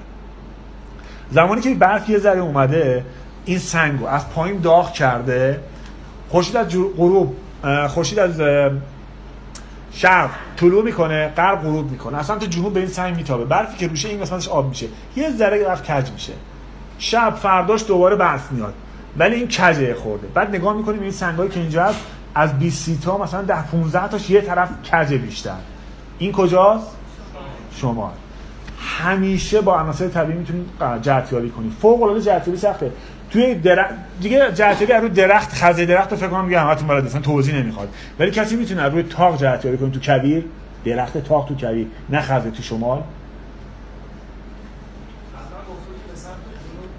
زمانی 1.32 1.62
که 1.62 1.76
برف 1.76 2.10
یه 2.10 2.20
ذره 2.20 2.40
اومده 2.40 3.06
این 3.46 3.60
سنگو 3.60 4.06
از 4.06 4.30
پایین 4.30 4.62
داغ 4.62 4.94
کرده 4.94 5.60
خورشید 6.30 6.58
از 6.58 6.68
غروب 6.98 7.36
خورشید 7.88 8.20
از 8.20 8.42
شرق 9.92 10.30
طلوع 10.58 10.84
می‌کنه 10.84 11.28
غرب 11.28 11.62
غروب 11.62 11.92
می‌کنه. 11.92 12.18
اصلا 12.18 12.38
تو 12.38 12.46
جنوب 12.46 12.74
به 12.74 12.80
این 12.80 12.90
سنگ 12.90 13.16
میتابه. 13.16 13.46
برفی 13.46 13.78
که 13.78 13.88
روشه 13.88 14.10
این 14.10 14.22
قسمتش 14.22 14.48
آب 14.48 14.70
میشه. 14.70 14.88
یه 15.16 15.32
ذره 15.32 15.64
برف 15.64 15.92
کج 15.92 16.12
میشه. 16.12 16.34
شب 17.00 17.36
فرداش 17.36 17.88
دوباره 17.88 18.16
برف 18.16 18.52
میاد. 18.52 18.74
ولی 19.18 19.36
این 19.36 19.48
کجه 19.48 19.94
خورده. 19.94 20.28
بعد 20.28 20.56
نگاه 20.56 20.74
می‌کنیم 20.74 21.02
این 21.02 21.12
سنگایی 21.12 21.50
که 21.50 21.60
اینجا 21.60 21.84
هست 21.84 22.00
از 22.36 22.60
20 22.60 23.02
تا 23.02 23.18
مثلا 23.18 23.42
10 23.42 23.62
15 23.72 24.08
تاش 24.08 24.30
یه 24.30 24.42
طرف 24.42 24.70
کجه 24.92 25.18
بیشتر. 25.18 25.56
این 26.18 26.32
کجاست؟ 26.32 26.88
شمال. 27.76 28.12
همیشه 28.80 29.62
با 29.62 29.80
عناصر 29.80 30.08
طبیعی 30.08 30.40
می‌تونید 30.40 30.66
جهتیابی 31.02 31.50
کنید 31.50 31.72
فوق 31.82 32.04
العاده 32.04 32.22
جهتیابی 32.22 32.60
سخته. 32.60 32.92
توی 33.30 33.56
درخت 33.56 33.94
دیگه 34.22 34.52
جهتیابی 34.54 34.94
از 34.94 35.02
روی 35.02 35.12
درخت 35.12 35.54
خزه 35.54 35.86
درخت 35.86 36.12
رو 36.12 36.18
فکر 36.18 36.28
کنم 36.28 36.46
دیگه 36.46 36.60
همتون 36.60 36.88
بلد 36.88 37.06
اصلا 37.06 37.22
توضیح 37.22 37.56
نمی‌خواد. 37.56 37.90
ولی 38.20 38.32
کسی 38.32 38.56
می‌تونه 38.56 38.84
روی 38.84 39.04
تاق 39.04 39.38
جهتیابی 39.38 39.78
کنه. 39.78 39.90
تو 39.90 40.00
کویر 40.00 40.46
درخت 40.86 41.18
تاق 41.18 41.48
تو 41.48 41.56
کویر 41.56 41.88
نه 42.10 42.22
خزه 42.22 42.52
تو 42.52 42.64
شمال. 42.64 43.02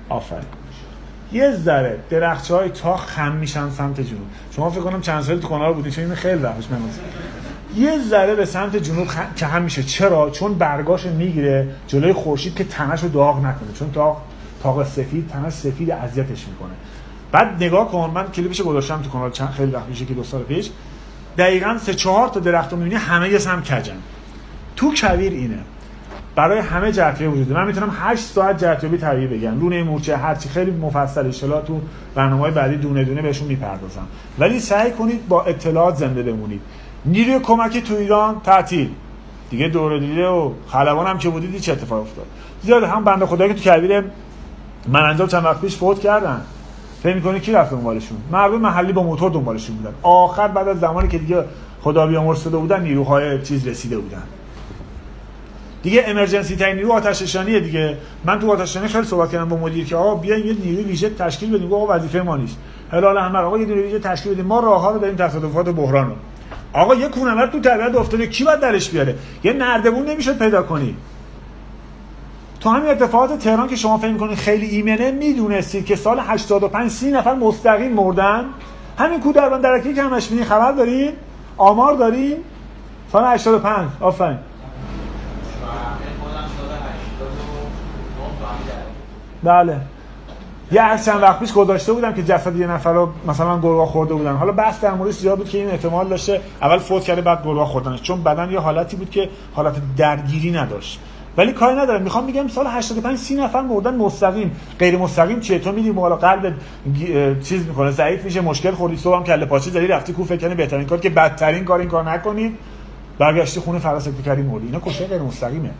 آفرین. 0.09 0.43
یه 1.33 1.53
ذره 1.53 1.99
درخت 2.11 2.51
های 2.51 2.69
تاق 2.69 3.01
خم 3.01 3.33
میشن 3.33 3.71
سمت 3.71 4.01
جنوب. 4.01 4.27
شما 4.57 4.71
فکر 4.71 4.81
کنم 4.81 5.01
چند 5.01 5.23
سال 5.23 5.39
تو 5.39 5.49
کانال 5.49 5.73
بودین 5.73 5.93
چون 5.93 6.15
خیلی 6.15 6.43
وقتش 6.43 6.65
یه 7.77 7.99
ذره 8.11 8.35
به 8.35 8.45
سمت 8.45 8.77
جنوب 8.77 9.09
خ... 9.09 9.17
که 9.37 9.47
هم 9.47 9.63
میشه. 9.63 9.83
چرا؟ 9.83 10.31
چون 10.31 10.55
برگاش 10.55 11.07
می‌گیره 11.07 11.69
جلوی 11.87 12.13
خورشید 12.13 12.55
که 12.55 12.65
تنش 12.65 13.03
رو 13.03 13.09
داغ 13.09 13.39
نکنه. 13.39 13.73
چون 13.79 13.93
تاق 13.93 14.23
تاق 14.63 14.87
سفید 14.87 15.29
تنش 15.29 15.53
سفید 15.53 15.91
اذیتش 15.91 16.47
می‌کنه. 16.49 16.73
بعد 17.33 17.63
نگاه 17.63 17.93
کن 17.93 18.11
من 18.15 18.27
کلیپش 18.27 18.61
گذاشتم 18.61 19.03
تو 19.03 19.11
کانال 19.11 19.31
چند 19.31 19.51
خیلی 19.51 19.73
وقت 19.73 19.89
میشه 19.89 20.05
که 20.05 20.15
دو 20.15 20.25
سال 20.25 20.43
پیش. 20.43 20.71
دقیقا 21.39 21.79
سه 21.79 21.95
چهار 21.95 22.29
تا 22.29 22.41
درخت 22.41 22.73
می‌بینی 22.73 22.95
همه 22.95 23.29
یه 23.29 23.39
سم 23.39 23.63
کجن. 23.63 23.97
تو 24.77 24.95
کویر 24.97 25.33
اینه. 25.33 25.59
برای 26.35 26.59
همه 26.59 26.93
جهتیابی 26.93 27.41
وجود 27.41 27.53
من 27.57 27.67
می‌تونم 27.67 27.97
8 28.01 28.23
ساعت 28.25 28.59
جهتیابی 28.59 28.99
طبیعی 28.99 29.27
بگم. 29.27 29.61
لونه 29.61 29.83
مورچه 29.83 30.17
هرچی 30.17 30.49
خیلی 30.49 30.71
مفصل 30.71 31.25
ان 31.25 31.63
تو 31.67 31.81
برنامه‌های 32.15 32.51
بعدی 32.51 32.77
دونه 32.77 33.05
دونه 33.05 33.23
بهشون 33.23 33.49
می‌پردازم. 33.49 34.07
ولی 34.39 34.61
سعی 34.61 34.91
کنید 34.91 35.29
با 35.29 35.43
اطلاعات 35.43 35.97
زنده 35.97 36.23
بمونید. 36.23 36.61
نیروی 37.05 37.39
کمکی 37.39 37.81
تو 37.81 37.95
ایران 37.95 38.41
تعطیل. 38.45 38.91
دیگه 39.51 39.69
دور 39.69 39.99
دیده 39.99 40.27
و 40.27 40.53
خلبان 40.69 41.07
هم 41.07 41.19
که 41.19 41.29
بودید 41.29 41.61
چه 41.61 41.73
اتفاق 41.73 42.01
افتاد؟ 42.01 42.27
زیاد 42.63 42.83
هم 42.83 43.05
بنده 43.05 43.27
خدایی 43.27 43.55
که 43.55 43.61
تو 43.61 43.71
کویر 43.71 44.05
من 44.89 45.03
انجام 45.03 45.29
چند 45.29 45.45
وقت 45.45 45.61
پیش 45.61 45.77
فوت 45.77 46.01
کردن. 46.01 46.43
فکر 47.03 47.15
می‌کنی 47.15 47.41
کی 47.41 47.53
رفت 47.53 47.71
دنبالشون؟ 47.71 48.19
مردم 48.33 48.59
محلی 48.59 48.93
با 48.93 49.03
موتور 49.03 49.31
دنبالشون 49.31 49.77
بودن. 49.77 49.95
آخر 50.03 50.49
بعد 50.49 50.69
از 50.69 50.81
زمانی 50.81 51.09
که 51.09 51.19
دیگه 51.19 51.45
خدا 51.83 52.07
بیامرز 52.07 52.45
بودن 52.45 52.83
نیروهای 52.83 53.43
چیز 53.43 53.69
رسیده 53.69 53.99
بودن. 53.99 54.23
دیگه 55.83 56.05
امرجنسی 56.07 56.57
ترین 56.57 56.77
نیرو 56.77 56.93
آتش 56.93 57.23
نشانیه 57.23 57.61
دیگه. 57.61 57.97
من 58.25 58.39
تو 58.39 58.53
آتش 58.53 58.71
نشانی 58.71 58.89
خیلی 58.89 59.05
صحبت 59.05 59.31
کردم 59.31 59.49
با 59.49 59.57
مدیر 59.57 59.85
که 59.87 59.97
آقا 59.97 60.15
بیاین 60.15 60.47
یه 60.47 60.53
نیروی 60.65 60.85
ویژه 60.85 61.11
تشکیل 61.11 61.57
بدیم. 61.57 61.73
آقا 61.73 61.95
وظیفه 61.95 62.21
ما 62.21 62.37
نیست. 62.37 62.59
هلال 62.93 63.19
احمر 63.19 63.43
آقا 63.43 63.59
یه 63.59 63.67
نیروی 63.67 63.83
ویژه 63.83 63.99
تشکیل 63.99 64.33
بدیم. 64.33 64.45
ما 64.47 64.61
راه 64.61 64.81
ها 64.81 64.91
رو 64.91 64.99
داریم 64.99 65.17
تصادفات 65.17 65.69
و 65.69 65.73
بحران 65.73 66.07
رو. 66.07 66.15
آقا 66.73 66.95
یه 66.95 67.09
کونمر 67.09 67.47
تو 67.47 67.61
طبیعت 67.61 67.95
افتاده 67.95 68.27
کی 68.27 68.45
باید 68.45 68.61
درش 68.61 68.91
بیاره؟ 68.91 69.15
یه 69.45 69.53
نردبون 69.53 70.07
نمی‌شد 70.07 70.39
پیدا 70.39 70.63
کنی. 70.63 70.97
تو 72.61 72.71
همین 72.71 72.91
اتفاقات 72.91 73.39
تهران 73.39 73.69
که 73.69 73.77
شما 73.77 73.99
فکر 73.99 74.13
می‌کنید 74.13 74.39
خیلی 74.39 74.67
ایمنه 74.67 75.11
می‌دونستید 75.11 75.87
که 75.87 75.97
سال 75.97 76.21
85 76.21 76.91
30 76.91 77.11
نفر 77.11 77.35
مستقیم 77.35 77.93
مردن. 77.93 78.45
همین 78.99 79.21
کودربان 79.21 79.61
درکی 79.61 79.95
که 79.95 80.03
همش 80.03 80.31
می‌بینی 80.31 80.49
خبر 80.49 80.73
دارین 80.73 81.13
آمار 81.57 81.95
دارین 81.95 82.37
سال 83.13 83.25
85 83.25 83.89
آفرین. 84.01 84.39
بله. 89.43 89.81
یه 90.73 90.83
از 90.83 91.05
چند 91.05 91.23
وقت 91.23 91.39
پیش 91.39 91.53
گذاشته 91.53 91.93
بودم 91.93 92.15
که 92.15 92.23
جسد 92.23 92.57
یه 92.57 92.67
نفر 92.67 92.93
رو 92.93 93.09
مثلا 93.29 93.61
گربه 93.61 93.87
خورده 93.87 94.15
بودن. 94.15 94.37
حالا 94.37 94.53
بحث 94.53 94.81
در 94.81 94.95
موردش 94.95 95.15
زیاد 95.15 95.39
بود 95.39 95.49
که 95.49 95.59
این 95.59 95.71
احتمال 95.71 96.09
داشته 96.09 96.41
اول 96.63 96.79
فوت 96.79 97.05
کرده 97.05 97.21
بعد 97.21 97.45
گربه 97.45 97.65
خوردنش. 97.65 98.03
چون 98.03 98.23
بدن 98.23 98.51
یه 98.51 98.59
حالتی 98.59 98.97
بود 98.97 99.11
که 99.11 99.29
حالت 99.55 99.75
درگیری 99.97 100.51
نداشت. 100.51 101.01
ولی 101.37 101.53
کاری 101.53 101.77
ندارم. 101.77 102.03
می‌خوام 102.03 102.27
بگم 102.27 102.49
سال 102.49 102.67
85 102.67 103.19
30 103.19 103.37
نفر 103.37 103.61
مردن 103.61 103.97
مستقیم. 103.97 104.57
غیر 104.79 104.99
مستقیم 104.99 105.41
چیه 105.41 105.59
تو 105.59 105.73
میری 105.73 105.93
بالا 105.93 106.17
قلب 106.17 106.55
چیز 107.43 107.67
می‌کنه. 107.67 107.91
ضعیف 107.91 108.25
میشه 108.25 108.41
مشکل 108.41 108.71
خوردی 108.71 108.97
صبحم 108.97 109.25
کله 109.25 109.47
پاچه 109.47 109.71
داری 109.71 109.87
رفتی 109.87 110.13
کو 110.13 110.25
فکر 110.25 110.55
بهترین 110.55 110.87
کار 110.87 110.99
که 110.99 111.11
بدترین 111.11 111.65
کار 111.65 111.81
این 111.81 111.89
کار 111.89 112.11
نکنید. 112.11 112.59
برگشتی 113.19 113.61
خونه 113.61 113.79
فراسکتی 113.79 114.23
کردی 114.23 114.43
مردی 114.43 114.67
اینا 114.67 114.81
کشته 114.81 115.07
غیر 115.07 115.23
مستقیمه. 115.23 115.71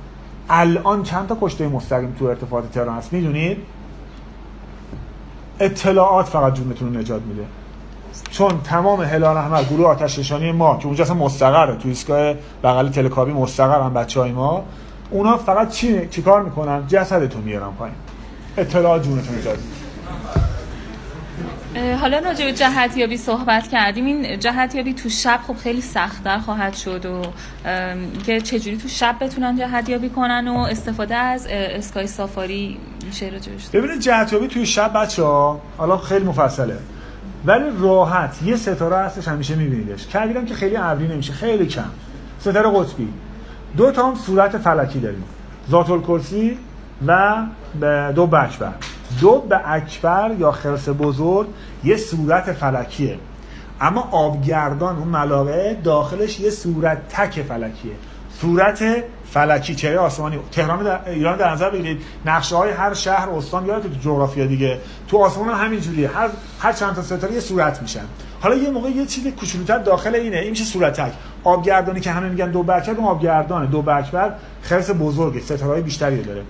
الان 0.51 1.03
چند 1.03 1.29
تا 1.29 1.39
کشته 1.41 1.69
مستقیم 1.69 2.17
تو 2.19 2.25
ارتفاعات 2.25 2.71
تهران 2.71 2.97
هست؟ 2.97 3.13
می‌دونید؟ 3.13 3.59
اطلاعات 5.61 6.27
فقط 6.27 6.55
جونتون 6.55 6.95
رو 6.95 7.01
نجات 7.01 7.23
میده. 7.23 7.45
چون 8.31 8.61
تمام 8.65 9.03
هلال 9.03 9.37
احمر 9.37 9.63
گروه 9.63 9.87
آتش 9.87 10.19
نشانی 10.19 10.53
ما 10.53 10.77
که 10.77 10.87
اونجا 10.87 11.05
اصلا 11.05 11.17
مستقره 11.17 11.77
تو 11.77 11.89
ایستگاه 11.89 12.35
بغل 12.65 12.89
تلکابی 12.89 13.33
مستقرن 13.33 13.95
بچهای 13.95 14.33
ما 14.33 14.65
اونا 15.11 15.37
فقط 15.37 15.71
چی 15.71 16.09
چیکار 16.09 16.43
می‌کنن؟ 16.43 16.87
جسدتون 16.87 17.43
میارن 17.43 17.71
پایین. 17.79 17.97
اطلاعات 18.57 19.03
جونتون 19.03 19.39
نجات 19.39 19.59
حالا 22.01 22.19
راجع 22.19 22.45
به 22.45 22.53
جهتیابی 22.53 23.17
صحبت 23.17 23.69
کردیم. 23.69 24.07
این 24.07 24.39
جهتیابی 24.39 24.95
تو 24.95 25.09
شب 25.09 25.41
خب 25.47 25.57
خیلی 25.57 25.81
سختتر 25.81 26.39
خواهد 26.39 26.75
شد 26.75 27.07
و 27.07 27.23
که 28.27 28.41
چجوری 28.41 28.77
تو 28.77 28.89
شب 28.89 29.17
بتونن 29.21 29.57
جهتیابی 29.57 30.09
کنن 30.09 30.49
و 30.49 30.59
استفاده 30.59 31.15
از 31.15 31.47
اسکای 31.51 32.07
سافاری 32.07 32.79
میشه 33.07 33.29
راجعش 33.29 33.69
ببینید 33.73 34.01
جهتیابی 34.01 34.49
توی 34.49 34.67
شب 34.67 34.93
بچه 34.93 35.23
ها 35.23 35.61
حالا 35.79 35.97
خیلی 35.97 36.25
مفصله 36.25 36.79
ولی 37.45 37.65
راحت 37.81 38.43
یه 38.45 38.57
ستاره 38.57 38.97
هستش 38.97 39.29
همیشه 39.29 39.55
میبینیدش. 39.55 40.07
کردیدم 40.07 40.45
که 40.45 40.55
خیلی 40.55 40.77
ابری 40.77 41.09
نمیشه 41.09 41.33
خیلی 41.33 41.67
کم. 41.67 41.91
ستاره 42.41 42.71
قطبی. 42.71 43.09
دو 43.77 43.91
تا 43.91 44.09
هم 44.09 44.15
صورت 44.15 44.59
فلکی 44.59 45.01
داریم. 45.01 45.25
ذات 45.71 45.91
الکرسی 45.91 46.59
و 47.07 47.37
دو 48.15 48.27
بکبر 48.27 48.73
دو 49.21 49.41
به 49.41 49.61
اکبر 49.65 50.31
یا 50.39 50.53
خرس 50.53 50.89
بزرگ 50.89 51.47
یه 51.85 51.97
صورت 51.97 52.53
فلکیه. 52.53 53.19
اما 53.81 54.09
آبگردان 54.13 54.97
اون 54.97 55.09
ملاقه 55.09 55.79
داخلش 55.85 56.41
یه 56.41 56.51
صورت 56.51 57.09
تک 57.09 57.43
فلکیه. 57.43 57.93
صورت 58.41 58.85
فلکی. 59.25 59.75
چهره 59.75 59.99
آسمانی؟ 59.99 60.39
تهران 60.53 60.85
در 60.85 61.11
ایران 61.11 61.39
در 61.39 61.51
نظر 61.51 61.71
بگیرید. 61.71 62.03
نقشه 62.27 62.57
های 62.57 62.71
هر 62.71 62.95
شهر 62.95 63.31
استان 63.31 63.67
یادت 63.67 63.83
تو 63.83 63.89
جغرافیا 64.01 64.47
دیگه. 64.47 64.79
تو 65.09 65.19
آسمان 65.19 65.49
هم 65.49 65.75
هر 66.15 66.31
هر 66.61 66.73
چند 66.73 66.95
تا 66.95 67.03
ستاره 67.03 67.33
یه 67.33 67.41
صورت 67.41 67.83
میشن. 67.83 68.05
حالا 68.41 68.55
یه 68.55 68.71
موقع 68.71 68.89
یه 68.89 69.07
چیز 69.07 69.27
کوچولوتر 69.27 69.79
داخل 69.79 70.15
اینه. 70.15 70.37
این 70.37 70.51
میشه 70.51 70.65
صورتک 70.65 71.13
آبگردانی 71.45 72.01
که 72.01 72.11
همه 72.11 72.29
میگن 72.29 72.51
دو 72.51 72.63
برکت 72.63 72.89
اون 72.89 73.05
آبگردانه 73.05 73.67
دو 73.67 73.83
برکبر 73.83 74.35
خرس 74.63 74.91
بزرگه. 74.91 75.41
ستاره 75.41 75.81
بیشتری 75.81 76.23
داره. 76.23 76.43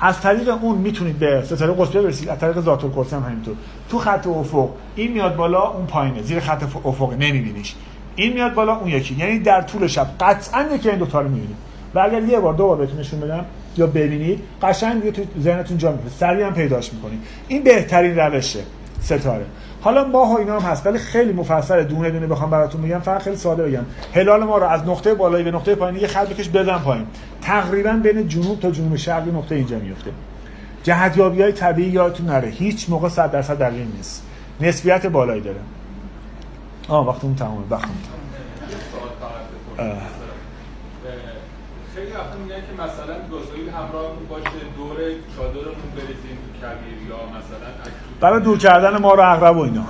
از 0.00 0.20
طریق 0.20 0.48
اون 0.62 0.78
می‌تونید 0.78 1.18
به 1.18 1.42
ستاره 1.44 1.72
قطبی 1.72 1.98
برسید. 1.98 2.28
از 2.28 2.38
طریق 2.38 2.60
ذات 2.60 2.84
القرص 2.84 3.12
هم 3.12 3.22
همینطور. 3.22 3.54
تو 3.90 3.98
خط 3.98 4.26
افق 4.26 4.68
این 4.96 5.12
میاد 5.12 5.36
بالا 5.36 5.70
اون 5.70 5.86
پایینه. 5.86 6.22
زیر 6.22 6.40
خط 6.40 6.62
افق 6.84 7.12
نمیبینیش. 7.12 7.74
این 8.16 8.32
میاد 8.32 8.54
بالا 8.54 8.76
اون 8.76 8.88
یکی. 8.88 9.14
یعنی 9.18 9.38
در 9.38 9.62
طول 9.62 9.86
شب. 9.86 10.06
قطعا 10.20 10.64
یکی 10.74 10.90
این 10.90 10.98
دو 10.98 11.06
تا 11.06 11.20
رو 11.20 11.28
می‌بینید. 11.28 11.56
و 11.94 11.98
اگر 11.98 12.22
یه 12.22 12.40
بار 12.40 12.54
دو 12.54 12.66
بار 12.66 12.76
بهتون 12.76 12.98
نشون 12.98 13.20
بدم 13.20 13.44
یا 13.76 13.86
ببینید 13.86 14.42
قشنگ 14.62 15.12
تو 15.12 15.22
ذهنتون 15.40 15.78
جا 15.78 15.92
میفته 15.92 16.08
سریع 16.08 16.46
هم 16.46 16.54
پیداش 16.54 16.92
می‌کنید. 16.92 17.18
این 17.48 17.62
بهترین 17.62 18.16
روشه 18.18 18.60
ستاره. 19.00 19.46
حالا 19.86 20.04
ماه 20.04 20.34
و 20.34 20.36
اینا 20.36 20.60
هم 20.60 20.70
هست 20.70 20.86
ولی 20.86 20.98
خیلی 20.98 21.32
مفصل 21.32 21.84
دونه 21.84 22.10
دونه 22.10 22.26
بخوام 22.26 22.50
براتون 22.50 22.82
بگم 22.82 22.98
فقط 22.98 23.22
خیلی 23.22 23.36
ساده 23.36 23.62
بگم. 23.62 23.84
هلال 24.14 24.44
ما 24.44 24.58
رو 24.58 24.66
از 24.66 24.82
نقطه 24.82 25.14
بالایی 25.14 25.44
به 25.44 25.50
نقطه 25.50 25.74
پایینی 25.74 26.00
یه 26.00 26.06
خط 26.06 26.28
بکش 26.28 26.48
بزن 26.48 26.78
پایین. 26.78 27.06
تقریبا 27.42 27.92
بین 27.92 28.28
جنوب 28.28 28.60
تا 28.60 28.70
جنوب 28.70 28.96
شرقی 28.96 29.30
نقطه 29.30 29.54
اینجا 29.54 29.78
میفته 29.78 30.10
جهتیابی 30.82 31.42
های 31.42 31.52
طبیعی 31.52 31.90
یادتون 31.90 32.26
نره. 32.26 32.48
هیچ 32.48 32.90
موقع 32.90 33.08
100 33.08 33.30
درصد 33.30 33.58
دقیق 33.58 33.86
نیست. 33.96 34.26
نسبیت 34.60 35.06
بالایی 35.06 35.40
داره. 35.40 35.60
آه 36.88 37.08
وقتمون 37.08 37.34
تمامه 37.34 37.64
وقتمون 37.70 37.96
تمامه 39.76 40.00
خیلی 41.94 42.12
وقتا 42.12 42.38
میگن 42.42 42.56
که 42.56 42.82
مثلا 42.82 43.14
گازوئیل 43.30 43.68
همراهمون 43.68 44.26
باشه 44.28 44.50
دور 44.76 44.96
چادرمون 45.36 45.90
بریزیم. 45.96 46.38
کبیر 46.66 47.08
یا 47.08 47.16
مثلا 47.16 47.92
برای 48.20 48.40
دور 48.40 48.58
کردن 48.58 48.96
ما 48.96 49.14
رو 49.14 49.22
عقرب 49.22 49.56
و 49.56 49.60
اینا. 49.60 49.84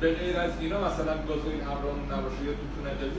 به 0.00 0.14
غیر 0.14 0.38
از 0.38 0.50
اینا 0.60 0.76
مثلا 0.76 1.14
گازوئیل 1.28 1.60
نباشه 2.12 2.44
یا 2.44 2.52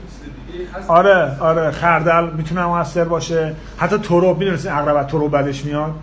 چیز 0.08 0.30
دیگه 0.52 0.70
هست؟ 0.74 0.90
آره 0.90 1.38
آره 1.40 1.70
خردل 1.70 2.30
می‌تونه 2.30 2.66
موثر 2.66 3.04
باشه. 3.04 3.54
حتی 3.78 3.98
تروب 3.98 4.38
می‌دونستی 4.38 4.68
از 4.68 5.06
تروب 5.06 5.30
بعدش 5.30 5.64
میاد؟ 5.64 5.94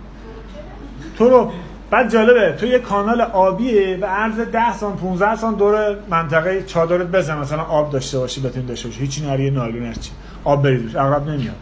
تروب 1.18 1.52
بعد 1.90 2.12
جالبه 2.12 2.56
تو 2.60 2.66
یه 2.66 2.80
کانال 2.80 3.22
آبیه 3.22 3.98
و 4.02 4.06
عرض 4.06 4.40
10 4.40 4.74
سان 4.74 4.96
15 4.96 5.36
سان 5.36 5.56
دور 5.56 5.96
منطقه 6.10 6.64
چادرت 6.64 7.08
بزن. 7.08 7.38
مثلا 7.38 7.64
آب 7.64 7.92
داشته 7.92 8.20
باشی 8.20 8.42
بتونی 8.42 8.66
داشته 8.66 8.88
باشی. 8.88 9.00
هیچی 9.00 9.26
نری 9.26 9.52
نالون 9.52 9.86
هرچی 9.86 10.12
آب 10.44 10.64
بریزش 10.64 10.96
عقرب 10.96 11.30
نمیاد. 11.30 11.56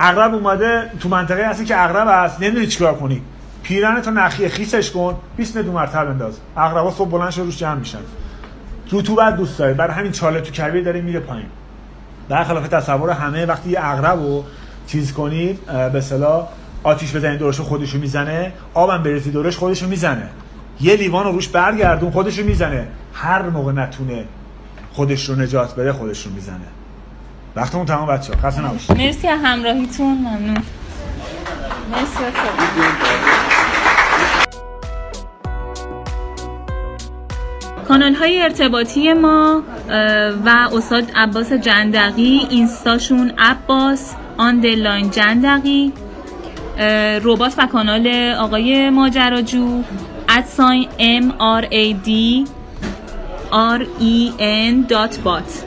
عقرب 0.00 0.34
اومده 0.34 0.90
تو 1.00 1.08
منطقه 1.08 1.48
هستی 1.48 1.64
که 1.64 1.74
عقرب 1.74 2.08
هست. 2.10 2.42
نمی‌دونی 2.42 2.66
چیکار 2.66 2.94
کنی. 2.94 3.22
پیرن 3.62 4.02
تو 4.02 4.10
نخیه 4.10 4.48
خیسش 4.48 4.90
کن. 4.90 5.16
20 5.36 5.58
دو 5.58 5.72
مرتبه 5.72 6.04
بنداز. 6.04 6.38
عقربا 6.56 6.90
صبح 6.90 7.10
بلند 7.10 7.38
روش 7.38 7.56
جمع 7.56 7.74
میشن. 7.74 7.98
رطوبت 8.92 9.36
دوست 9.36 9.58
داره 9.58 9.74
برای 9.74 9.94
همین 9.94 10.12
چاله 10.12 10.40
تو 10.40 10.50
کبیر 10.50 10.84
داره 10.84 11.00
میره 11.00 11.20
پایین. 11.20 11.46
خلاف 12.28 12.68
تصور 12.68 13.10
همه 13.10 13.46
وقتی 13.46 13.70
یه 13.70 13.78
عقرب 13.78 14.18
چیز 14.86 15.12
کنید 15.12 15.66
به 15.66 15.98
اصطلاح 15.98 16.48
آتیش 16.82 17.16
بزنید 17.16 17.38
دورش 17.38 17.60
خودشو 17.60 17.98
می‌زنه. 17.98 18.52
آبم 18.74 19.02
برسی 19.02 19.30
دورش 19.30 19.56
خودشو 19.56 19.88
می‌زنه. 19.88 20.28
یه 20.80 20.96
لیوان 20.96 21.24
رو 21.24 21.32
روش 21.32 21.48
برگردون 21.48 22.10
خودشو 22.10 22.44
می‌زنه. 22.44 22.86
هر 23.14 23.42
موقع 23.42 23.72
نتونه 23.72 24.24
خودش 24.92 25.28
رو 25.28 25.36
نجات 25.36 25.74
بده 25.74 25.92
خودش 25.92 26.26
رو 26.26 26.32
می‌زنه. 26.32 26.66
وقتمون 27.56 27.86
تمام 27.86 28.06
بچه 28.06 28.32
ها 28.34 28.48
خسته 28.48 28.62
نباشید. 28.62 28.96
مرسی 28.96 29.26
همراهیتون. 29.26 30.18
ممنون. 30.18 30.62
مرسی. 31.92 32.24
کانال 37.90 38.14
های 38.14 38.42
ارتباطی 38.42 39.12
ما 39.12 39.62
و 40.44 40.68
استاد 40.72 41.10
عباس 41.14 41.52
جندقی 41.52 42.46
اینستاشون 42.50 43.32
عباس 43.38 44.14
آن 44.36 44.60
لاین 44.60 45.10
جندقی 45.10 45.92
ربات 47.22 47.54
و 47.58 47.66
کانال 47.66 48.34
آقای 48.38 48.90
ماجراجو 48.90 49.82
at 50.28 50.48
sign 50.48 50.88
M 50.98 51.34
R 51.38 51.66
A 51.70 51.92
D 51.92 52.44
R 53.50 53.86
A 53.98 54.32
N 54.38 54.86
dot 54.88 55.18
bot. 55.18 55.64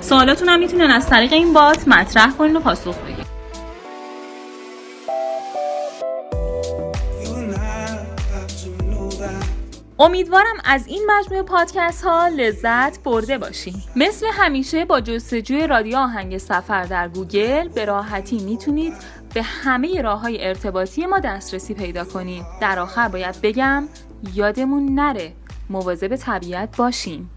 سوالاتون 0.00 0.48
هم 0.48 0.60
می‌تونن 0.60 0.90
از 0.90 1.06
طریق 1.06 1.32
این 1.32 1.52
bot 1.52 1.88
مطرح 1.88 2.30
کنین 2.30 2.56
و 2.56 2.60
پاسخ 2.60 2.94
امیدوارم 9.98 10.56
از 10.64 10.86
این 10.86 11.10
مجموعه 11.10 11.42
پادکست 11.42 12.04
ها 12.04 12.28
لذت 12.28 13.02
برده 13.02 13.38
باشین. 13.38 13.74
مثل 13.96 14.26
همیشه 14.32 14.84
با 14.84 15.00
جستجوی 15.00 15.66
رادیو 15.66 15.96
آهنگ 15.96 16.38
سفر 16.38 16.84
در 16.84 17.08
گوگل 17.08 17.68
به 17.68 17.84
راحتی 17.84 18.38
می‌تونید 18.38 18.92
به 19.34 19.42
همه 19.42 20.02
راه 20.02 20.20
های 20.20 20.46
ارتباطی 20.46 21.06
ما 21.06 21.18
دسترسی 21.18 21.74
پیدا 21.74 22.04
کنید. 22.04 22.44
در 22.60 22.78
آخر 22.78 23.08
باید 23.08 23.40
بگم 23.42 23.88
یادمون 24.34 24.94
نره 24.94 25.32
مواظب 25.70 26.16
طبیعت 26.16 26.76
باشین. 26.76 27.28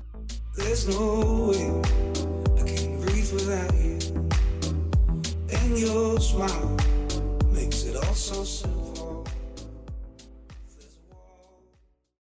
Your 5.80 6.26
so. 8.46 8.79